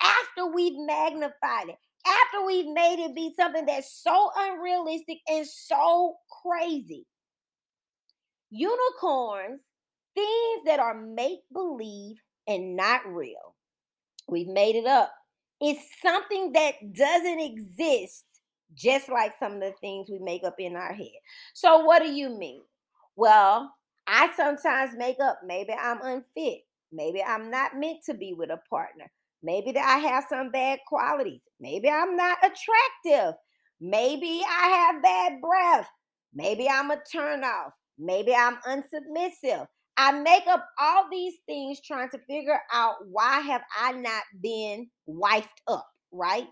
[0.01, 6.15] after we've magnified it, after we've made it be something that's so unrealistic and so
[6.43, 7.05] crazy.
[8.49, 9.61] Unicorns,
[10.15, 12.17] things that are make believe
[12.47, 13.55] and not real.
[14.27, 15.13] We've made it up.
[15.61, 18.25] It's something that doesn't exist,
[18.73, 21.07] just like some of the things we make up in our head.
[21.53, 22.63] So, what do you mean?
[23.15, 23.73] Well,
[24.07, 26.61] I sometimes make up maybe I'm unfit.
[26.91, 29.11] Maybe I'm not meant to be with a partner.
[29.43, 31.41] Maybe that I have some bad qualities.
[31.59, 33.35] Maybe I'm not attractive.
[33.79, 35.87] Maybe I have bad breath.
[36.33, 37.71] Maybe I'm a turnoff.
[37.97, 39.67] Maybe I'm unsubmissive.
[39.97, 44.89] I make up all these things trying to figure out why have I not been
[45.07, 46.47] wifed up, right?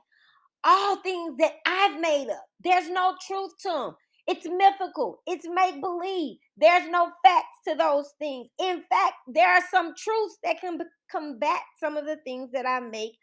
[0.64, 2.46] All things that I've made up.
[2.64, 3.96] There's no truth to them.
[4.30, 5.22] It's mythical.
[5.28, 6.38] It's make believe.
[6.58, 8.50] There's no facts to those things.
[8.60, 10.80] In fact, there are some truths that can
[11.12, 13.14] combat some of the things that I make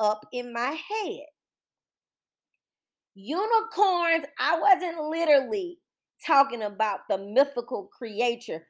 [0.00, 1.20] up in my head.
[3.14, 5.78] Unicorns, I wasn't literally
[6.26, 8.66] talking about the mythical creature,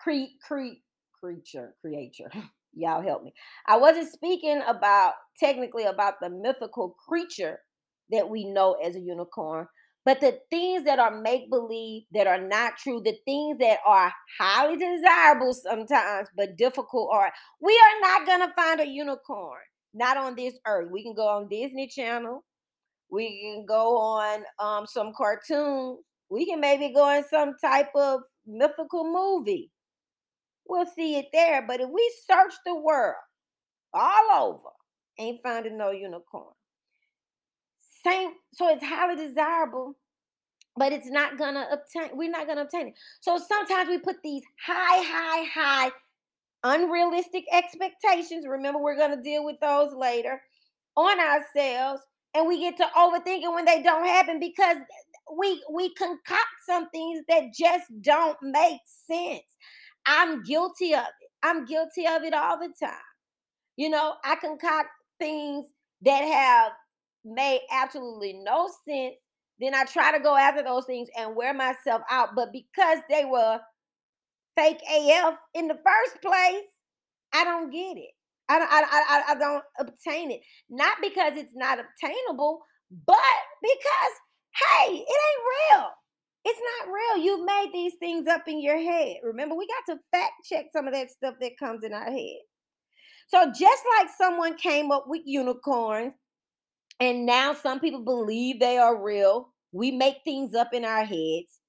[0.00, 0.80] cre- cre-
[1.20, 2.30] creature, creature.
[2.74, 3.32] Y'all help me.
[3.68, 7.60] I wasn't speaking about technically about the mythical creature
[8.12, 9.66] that we know as a unicorn,
[10.10, 14.12] but the things that are make believe, that are not true, the things that are
[14.40, 19.60] highly desirable sometimes, but difficult, are we are not going to find a unicorn,
[19.94, 20.90] not on this earth.
[20.90, 22.42] We can go on Disney Channel,
[23.08, 25.98] we can go on um, some cartoon.
[26.28, 29.70] we can maybe go in some type of mythical movie.
[30.66, 31.64] We'll see it there.
[31.64, 33.14] But if we search the world
[33.94, 34.70] all over,
[35.20, 36.54] ain't finding no unicorn.
[38.04, 39.94] Same, so it's highly desirable,
[40.76, 42.94] but it's not gonna obtain, we're not gonna obtain it.
[43.20, 45.90] So sometimes we put these high, high, high,
[46.64, 48.46] unrealistic expectations.
[48.46, 50.40] Remember, we're gonna deal with those later
[50.96, 52.02] on ourselves,
[52.34, 54.76] and we get to overthinking when they don't happen because
[55.36, 59.42] we we concoct some things that just don't make sense.
[60.06, 61.30] I'm guilty of it.
[61.42, 62.94] I'm guilty of it all the time.
[63.76, 64.88] You know, I concoct
[65.18, 65.66] things
[66.02, 66.72] that have
[67.24, 69.16] made absolutely no sense.
[69.60, 72.30] Then I try to go after those things and wear myself out.
[72.34, 73.60] But because they were
[74.56, 76.66] fake AF in the first place,
[77.32, 78.10] I don't get it.
[78.48, 80.40] I don't, I, I, I don't obtain it.
[80.68, 82.62] Not because it's not obtainable,
[83.06, 83.16] but
[83.62, 84.12] because,
[84.56, 85.86] hey, it ain't real.
[86.44, 87.24] It's not real.
[87.24, 89.18] You've made these things up in your head.
[89.22, 92.38] Remember, we got to fact check some of that stuff that comes in our head.
[93.28, 96.14] So, just like someone came up with unicorns
[97.00, 99.48] and now some people believe they are real.
[99.72, 101.60] We make things up in our heads,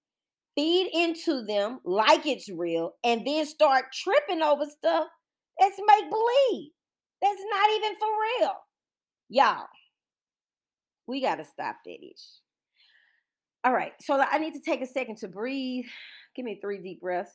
[0.56, 5.08] feed into them like it's real, and then start tripping over stuff
[5.60, 6.72] that's make believe.
[7.22, 8.08] That's not even for
[8.42, 8.54] real.
[9.30, 9.68] Y'all,
[11.08, 12.26] we got to stop that ish.
[13.64, 15.86] All right, so I need to take a second to breathe.
[16.36, 17.32] Give me three deep breaths.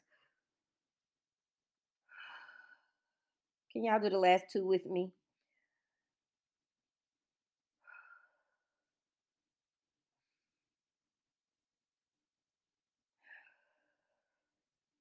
[3.72, 5.12] Can y'all do the last two with me?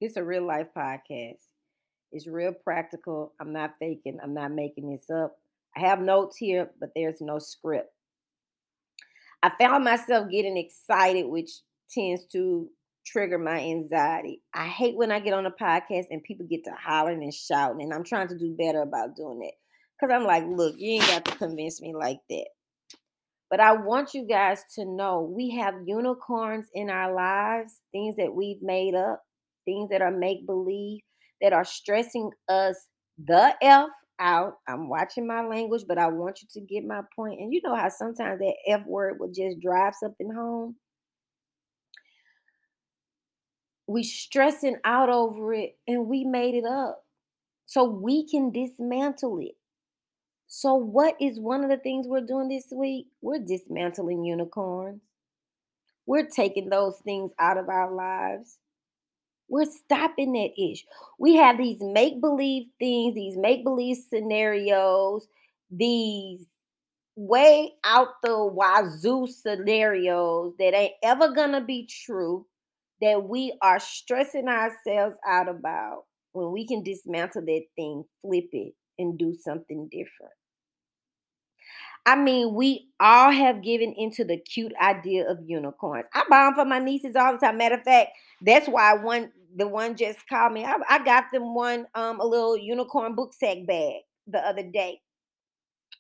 [0.06, 1.42] It's a real life podcast.
[2.12, 3.34] It's real practical.
[3.42, 4.20] I'm not faking.
[4.22, 5.36] I'm not making this up.
[5.76, 7.92] I have notes here, but there's no script.
[9.42, 11.50] I found myself getting excited, which
[11.90, 12.70] tends to
[13.04, 14.44] trigger my anxiety.
[14.54, 17.82] I hate when I get on a podcast and people get to hollering and shouting,
[17.82, 19.56] and I'm trying to do better about doing it.
[20.00, 22.46] Because I'm like, look, you ain't got to convince me like that.
[23.50, 28.36] But I want you guys to know we have unicorns in our lives, things that
[28.36, 29.24] we've made up
[29.66, 31.02] things that are make believe,
[31.42, 33.90] that are stressing us the F
[34.20, 34.60] out.
[34.68, 37.40] I'm watching my language, but I want you to get my point.
[37.40, 40.76] And you know how sometimes that F word will just drive something home?
[43.88, 47.04] We stressing out over it and we made it up.
[47.68, 49.56] So we can dismantle it.
[50.48, 53.08] So, what is one of the things we're doing this week?
[53.22, 55.02] We're dismantling unicorns.
[56.06, 58.60] We're taking those things out of our lives.
[59.50, 60.86] We're stopping that ish.
[61.20, 65.28] We have these make believe things, these make believe scenarios,
[65.70, 66.46] these
[67.16, 72.46] way out the wazoo scenarios that ain't ever gonna be true
[73.02, 78.74] that we are stressing ourselves out about when we can dismantle that thing, flip it,
[79.00, 80.34] and do something different.
[82.06, 86.06] I mean, we all have given into the cute idea of unicorns.
[86.14, 87.58] I buy them for my nieces all the time.
[87.58, 90.66] Matter of fact, that's why one the one just called me.
[90.66, 95.00] I, I got them one um a little unicorn book sack bag the other day.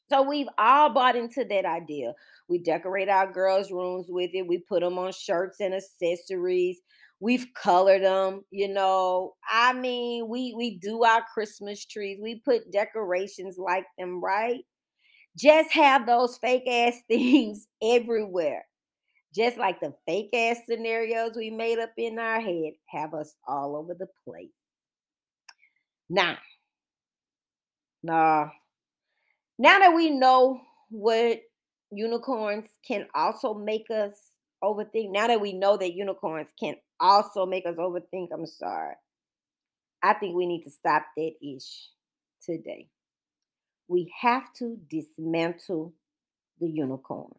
[0.09, 2.13] So we've all bought into that idea.
[2.47, 4.47] We decorate our girls' rooms with it.
[4.47, 6.79] We put them on shirts and accessories.
[7.19, 9.33] We've colored them, you know.
[9.49, 12.19] I mean, we we do our Christmas trees.
[12.21, 14.63] We put decorations like them, right?
[15.37, 18.65] Just have those fake ass things everywhere.
[19.33, 23.75] Just like the fake ass scenarios we made up in our head have us all
[23.75, 24.47] over the place.
[26.09, 26.37] Now,
[28.01, 28.49] nah,
[29.57, 31.41] now that we know what
[31.91, 34.13] unicorns can also make us
[34.63, 38.95] overthink, now that we know that unicorns can also make us overthink, I'm sorry.
[40.03, 41.89] I think we need to stop that ish
[42.41, 42.87] today.
[43.87, 45.93] We have to dismantle
[46.59, 47.33] the unicorn.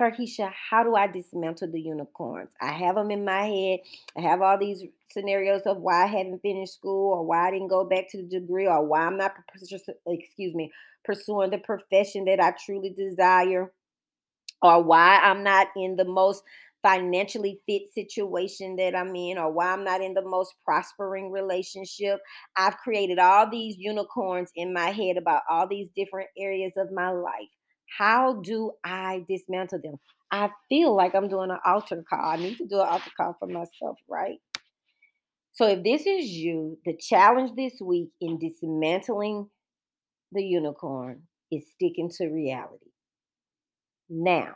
[0.00, 2.50] Tarkisha, how do I dismantle the unicorns?
[2.60, 3.80] I have them in my head.
[4.16, 7.68] I have all these scenarios of why I haven't finished school or why I didn't
[7.68, 9.34] go back to the degree or why I'm not,
[10.06, 10.72] excuse me,
[11.04, 13.70] pursuing the profession that I truly desire
[14.62, 16.44] or why I'm not in the most
[16.82, 22.18] financially fit situation that I'm in or why I'm not in the most prospering relationship.
[22.56, 27.10] I've created all these unicorns in my head about all these different areas of my
[27.10, 27.50] life.
[27.98, 29.96] How do I dismantle them?
[30.30, 32.24] I feel like I'm doing an altar call.
[32.24, 34.38] I need to do an altar call for myself, right?
[35.52, 39.48] So if this is you, the challenge this week in dismantling
[40.32, 42.92] the unicorn is sticking to reality.
[44.08, 44.54] Now,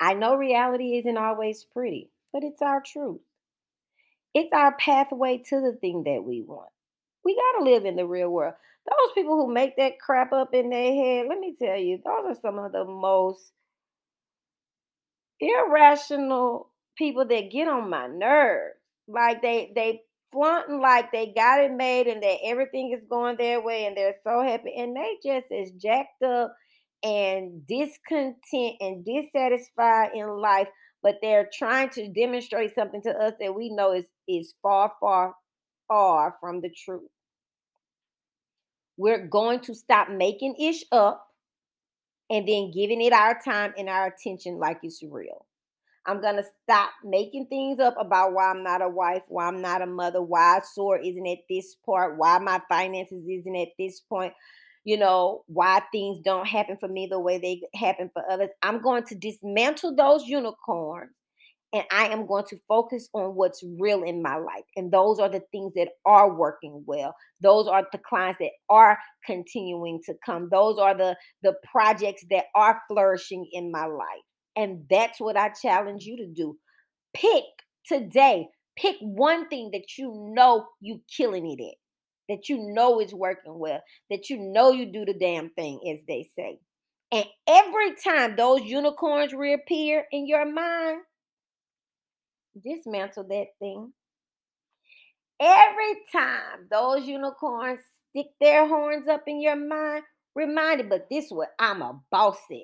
[0.00, 3.20] I know reality isn't always pretty, but it's our truth.
[4.34, 6.70] It's our pathway to the thing that we want.
[7.24, 8.54] We got to live in the real world.
[8.86, 12.36] Those people who make that crap up in their head, let me tell you, those
[12.36, 13.52] are some of the most
[15.40, 18.76] irrational people that get on my nerves.
[19.06, 23.62] Like they they flaunting like they got it made and that everything is going their
[23.62, 26.54] way and they're so happy and they just as jacked up
[27.02, 30.68] and discontent and dissatisfied in life
[31.02, 35.34] but they're trying to demonstrate something to us that we know is is far far
[35.86, 37.08] far from the truth.
[38.96, 41.26] We're going to stop making ish up
[42.30, 45.46] and then giving it our time and our attention like it's real.
[46.04, 49.82] I'm gonna stop making things up about why I'm not a wife, why I'm not
[49.82, 54.32] a mother, why SOAR isn't at this part, why my finances isn't at this point,
[54.88, 58.48] you know, why things don't happen for me the way they happen for others.
[58.62, 61.10] I'm going to dismantle those unicorns
[61.74, 64.64] and I am going to focus on what's real in my life.
[64.76, 67.14] And those are the things that are working well.
[67.42, 70.48] Those are the clients that are continuing to come.
[70.50, 74.24] Those are the the projects that are flourishing in my life.
[74.56, 76.56] And that's what I challenge you to do.
[77.12, 77.44] Pick
[77.84, 78.46] today,
[78.78, 81.76] pick one thing that you know you killing it at,
[82.28, 86.00] that you know is working well, that you know you do the damn thing, as
[86.06, 86.58] they say.
[87.10, 91.00] And every time those unicorns reappear in your mind,
[92.62, 93.92] dismantle that thing.
[95.40, 100.02] Every time those unicorns stick their horns up in your mind,
[100.34, 102.58] remind it, but this is what I'm a boss at.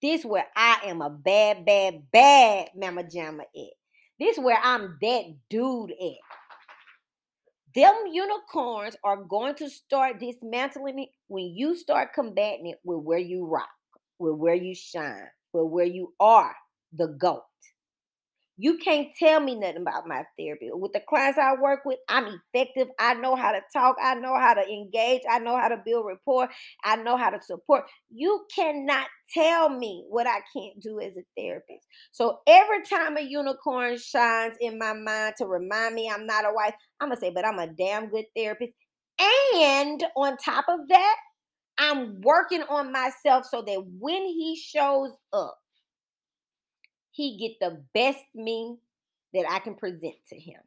[0.00, 3.72] This where I am a bad, bad, bad mama jamma at.
[4.18, 6.41] This where I'm that dude at.
[7.74, 13.18] Them unicorns are going to start dismantling it when you start combating it with where
[13.18, 13.68] you rock,
[14.18, 16.54] with where you shine, with where you are
[16.92, 17.42] the GOAT.
[18.62, 20.70] You can't tell me nothing about my therapy.
[20.72, 22.86] With the clients I work with, I'm effective.
[23.00, 23.96] I know how to talk.
[24.00, 25.22] I know how to engage.
[25.28, 26.48] I know how to build rapport.
[26.84, 27.86] I know how to support.
[28.08, 31.84] You cannot tell me what I can't do as a therapist.
[32.12, 36.54] So every time a unicorn shines in my mind to remind me I'm not a
[36.54, 38.74] wife, I'm going to say, but I'm a damn good therapist.
[39.56, 41.16] And on top of that,
[41.78, 45.56] I'm working on myself so that when he shows up,
[47.12, 48.76] he get the best me
[49.32, 50.60] that I can present to him.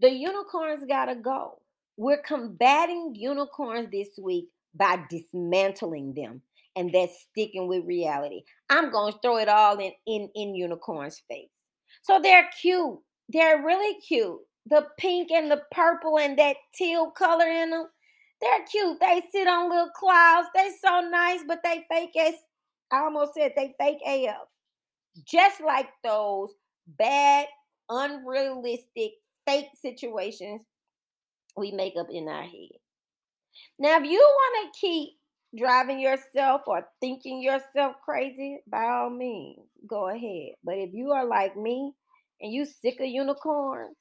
[0.00, 1.60] The unicorns gotta go.
[1.96, 6.42] We're combating unicorns this week by dismantling them,
[6.76, 8.42] and that's sticking with reality.
[8.68, 11.48] I'm gonna throw it all in in in unicorn's face.
[12.02, 12.98] So they're cute.
[13.28, 14.38] They're really cute.
[14.66, 17.86] The pink and the purple and that teal color in them.
[18.40, 18.98] They're cute.
[19.00, 20.48] They sit on little clouds.
[20.54, 22.34] They're so nice, but they fake as
[22.92, 24.48] I almost said they fake AF.
[25.26, 26.50] Just like those
[26.86, 27.46] bad,
[27.88, 29.12] unrealistic,
[29.46, 30.62] fake situations
[31.56, 32.78] we make up in our head.
[33.78, 35.10] Now, if you want to keep
[35.56, 40.54] driving yourself or thinking yourself crazy, by all means, go ahead.
[40.64, 41.92] But if you are like me
[42.40, 43.96] and you sick of unicorns,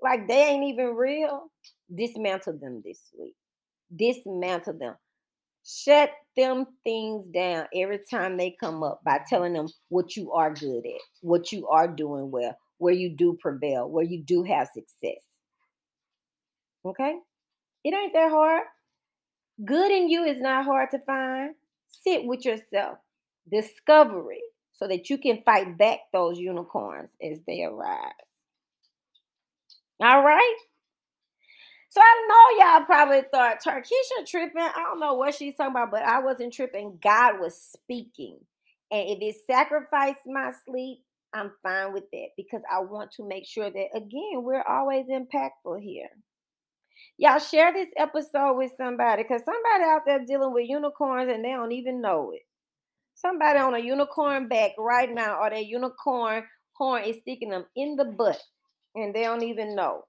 [0.00, 1.50] like they ain't even real,
[1.94, 3.34] dismantle them this week.
[3.94, 4.96] dismantle them.
[5.70, 10.54] Shut them things down every time they come up by telling them what you are
[10.54, 14.68] good at, what you are doing well, where you do prevail, where you do have
[14.68, 15.22] success.
[16.86, 17.16] Okay?
[17.84, 18.62] It ain't that hard.
[19.62, 21.54] Good in you is not hard to find.
[21.88, 22.96] Sit with yourself,
[23.52, 24.40] discover it
[24.72, 28.12] so that you can fight back those unicorns as they arise.
[30.00, 30.56] All right?
[31.90, 34.60] So I know y'all probably thought Tarkisha tripping.
[34.60, 36.98] I don't know what she's talking about, but I wasn't tripping.
[37.02, 38.38] God was speaking.
[38.90, 40.98] And if it sacrificed my sleep,
[41.32, 45.80] I'm fine with that because I want to make sure that, again, we're always impactful
[45.80, 46.08] here.
[47.16, 51.50] Y'all share this episode with somebody because somebody out there dealing with unicorns and they
[51.50, 52.42] don't even know it.
[53.14, 57.96] Somebody on a unicorn back right now, or that unicorn horn is sticking them in
[57.96, 58.40] the butt
[58.94, 60.04] and they don't even know.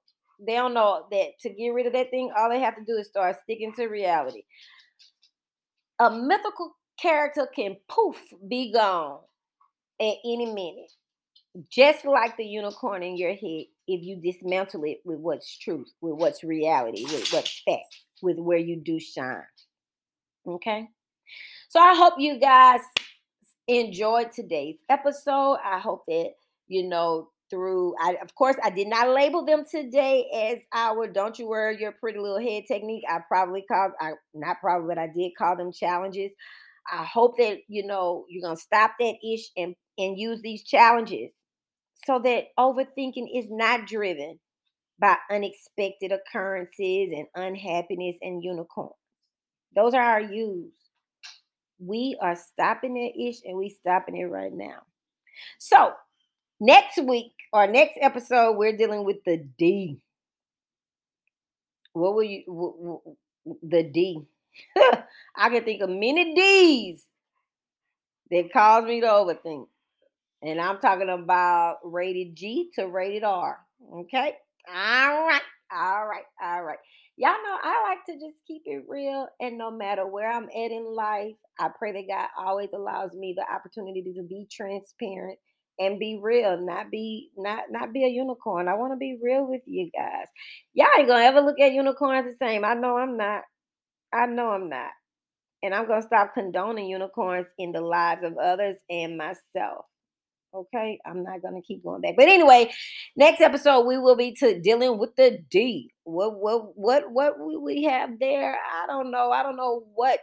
[0.45, 2.97] They don't know that to get rid of that thing, all they have to do
[2.97, 4.43] is start sticking to reality.
[5.99, 8.17] A mythical character can poof
[8.47, 9.19] be gone
[10.01, 10.91] at any minute,
[11.69, 13.65] just like the unicorn in your head.
[13.87, 18.57] If you dismantle it with what's truth, with what's reality, with what's fact, with where
[18.57, 19.43] you do shine.
[20.47, 20.87] Okay.
[21.69, 22.81] So I hope you guys
[23.67, 25.57] enjoyed today's episode.
[25.63, 26.31] I hope that
[26.67, 31.37] you know through I of course I did not label them today as our don't
[31.39, 33.03] you wear your pretty little head technique.
[33.09, 36.31] I probably called I not probably but I did call them challenges.
[36.91, 41.31] I hope that you know you're gonna stop that ish and and use these challenges
[42.05, 44.39] so that overthinking is not driven
[44.99, 48.93] by unexpected occurrences and unhappiness and unicorns.
[49.75, 50.71] Those are our use.
[51.79, 54.79] We are stopping that ish and we stopping it right now.
[55.57, 55.93] So
[56.59, 59.99] Next week or next episode, we're dealing with the D.
[61.93, 63.01] What will you?
[63.63, 64.21] the D.
[65.35, 67.03] I can think of many D's
[68.31, 69.67] that cause me to overthink.
[70.41, 73.59] And I'm talking about rated G to rated R.
[74.01, 74.33] Okay.
[74.67, 75.41] All right.
[75.71, 76.23] All right.
[76.41, 76.77] All right.
[77.17, 79.27] Y'all know I like to just keep it real.
[79.41, 83.35] And no matter where I'm at in life, I pray that God always allows me
[83.35, 85.37] the opportunity to be transparent
[85.79, 88.67] and be real, not be not not be a unicorn.
[88.67, 90.27] I want to be real with you guys.
[90.73, 92.65] Y'all ain't gonna ever look at unicorns the same.
[92.65, 93.43] I know I'm not.
[94.13, 94.91] I know I'm not.
[95.63, 99.85] And I'm gonna stop condoning unicorns in the lives of others and myself.
[100.53, 102.15] Okay, I'm not gonna keep going back.
[102.17, 102.71] But anyway,
[103.15, 105.91] next episode we will be to dealing with the D.
[106.03, 108.57] What what what what we have there?
[108.57, 109.31] I don't know.
[109.31, 110.19] I don't know what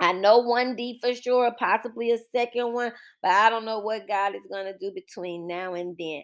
[0.00, 2.92] I know one D for sure, possibly a second one,
[3.22, 6.22] but I don't know what God is going to do between now and then.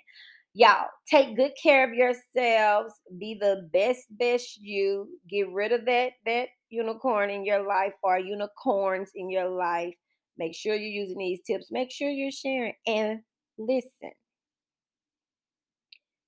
[0.57, 2.95] Y'all, take good care of yourselves.
[3.19, 5.09] Be the best, best you.
[5.29, 9.95] Get rid of that that unicorn in your life or unicorns in your life.
[10.39, 11.73] Make sure you're using these tips.
[11.73, 13.21] Make sure you're sharing and
[13.59, 14.13] listen.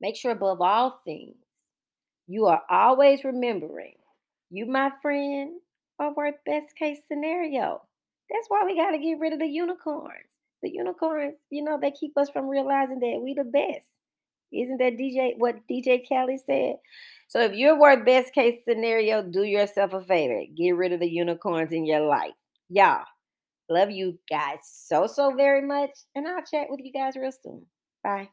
[0.01, 1.36] Make sure above all things,
[2.26, 3.94] you are always remembering
[4.51, 5.61] you, my friend,
[5.99, 7.82] are worth best case scenario.
[8.30, 10.30] That's why we got to get rid of the unicorns.
[10.62, 13.86] The unicorns, you know, they keep us from realizing that we the best.
[14.53, 16.76] Isn't that DJ what DJ Khaled said?
[17.28, 20.42] So if you're worth best case scenario, do yourself a favor.
[20.57, 22.34] Get rid of the unicorns in your life.
[22.68, 23.05] Y'all,
[23.68, 25.90] love you guys so, so very much.
[26.14, 27.66] And I'll chat with you guys real soon.
[28.03, 28.28] Bye.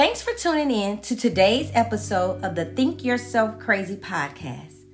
[0.00, 4.86] Thanks for tuning in to today's episode of the Think Yourself Crazy podcast.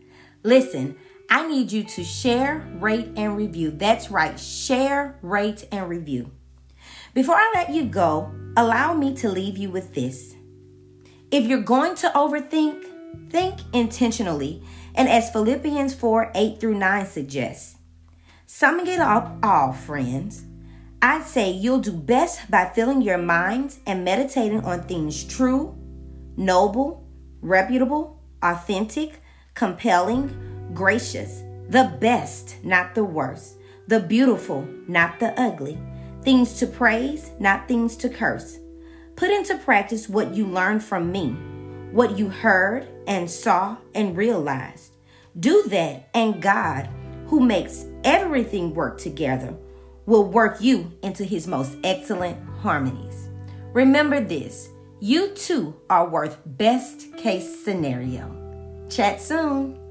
[0.43, 0.97] Listen,
[1.31, 3.71] I need you to share, rate, and review.
[3.71, 6.33] That's right, share, rate, and review.
[7.15, 10.35] Before I let you go, allow me to leave you with this.
[11.31, 14.61] If you're going to overthink, think intentionally,
[14.97, 17.77] and as Philippians 4 8 through 9 suggests,
[18.47, 20.46] summing it up all, friends,
[21.03, 25.77] I'd say you'll do best by filling your mind and meditating on things true,
[26.37, 27.07] noble,
[27.43, 29.21] reputable, authentic,
[29.55, 33.57] compelling, gracious, the best, not the worst,
[33.89, 35.79] the beautiful, not the ugly,
[36.23, 38.59] things to praise, not things to curse.
[39.17, 41.31] Put into practice what you learned from me,
[41.93, 44.93] what you heard and saw and realized.
[45.39, 46.89] Do that, and God,
[47.27, 49.55] who makes everything work together,
[50.07, 53.29] will work you into his most excellent harmonies.
[53.73, 58.33] Remember this you too are worth best case scenario.
[58.89, 59.86] Chat soon.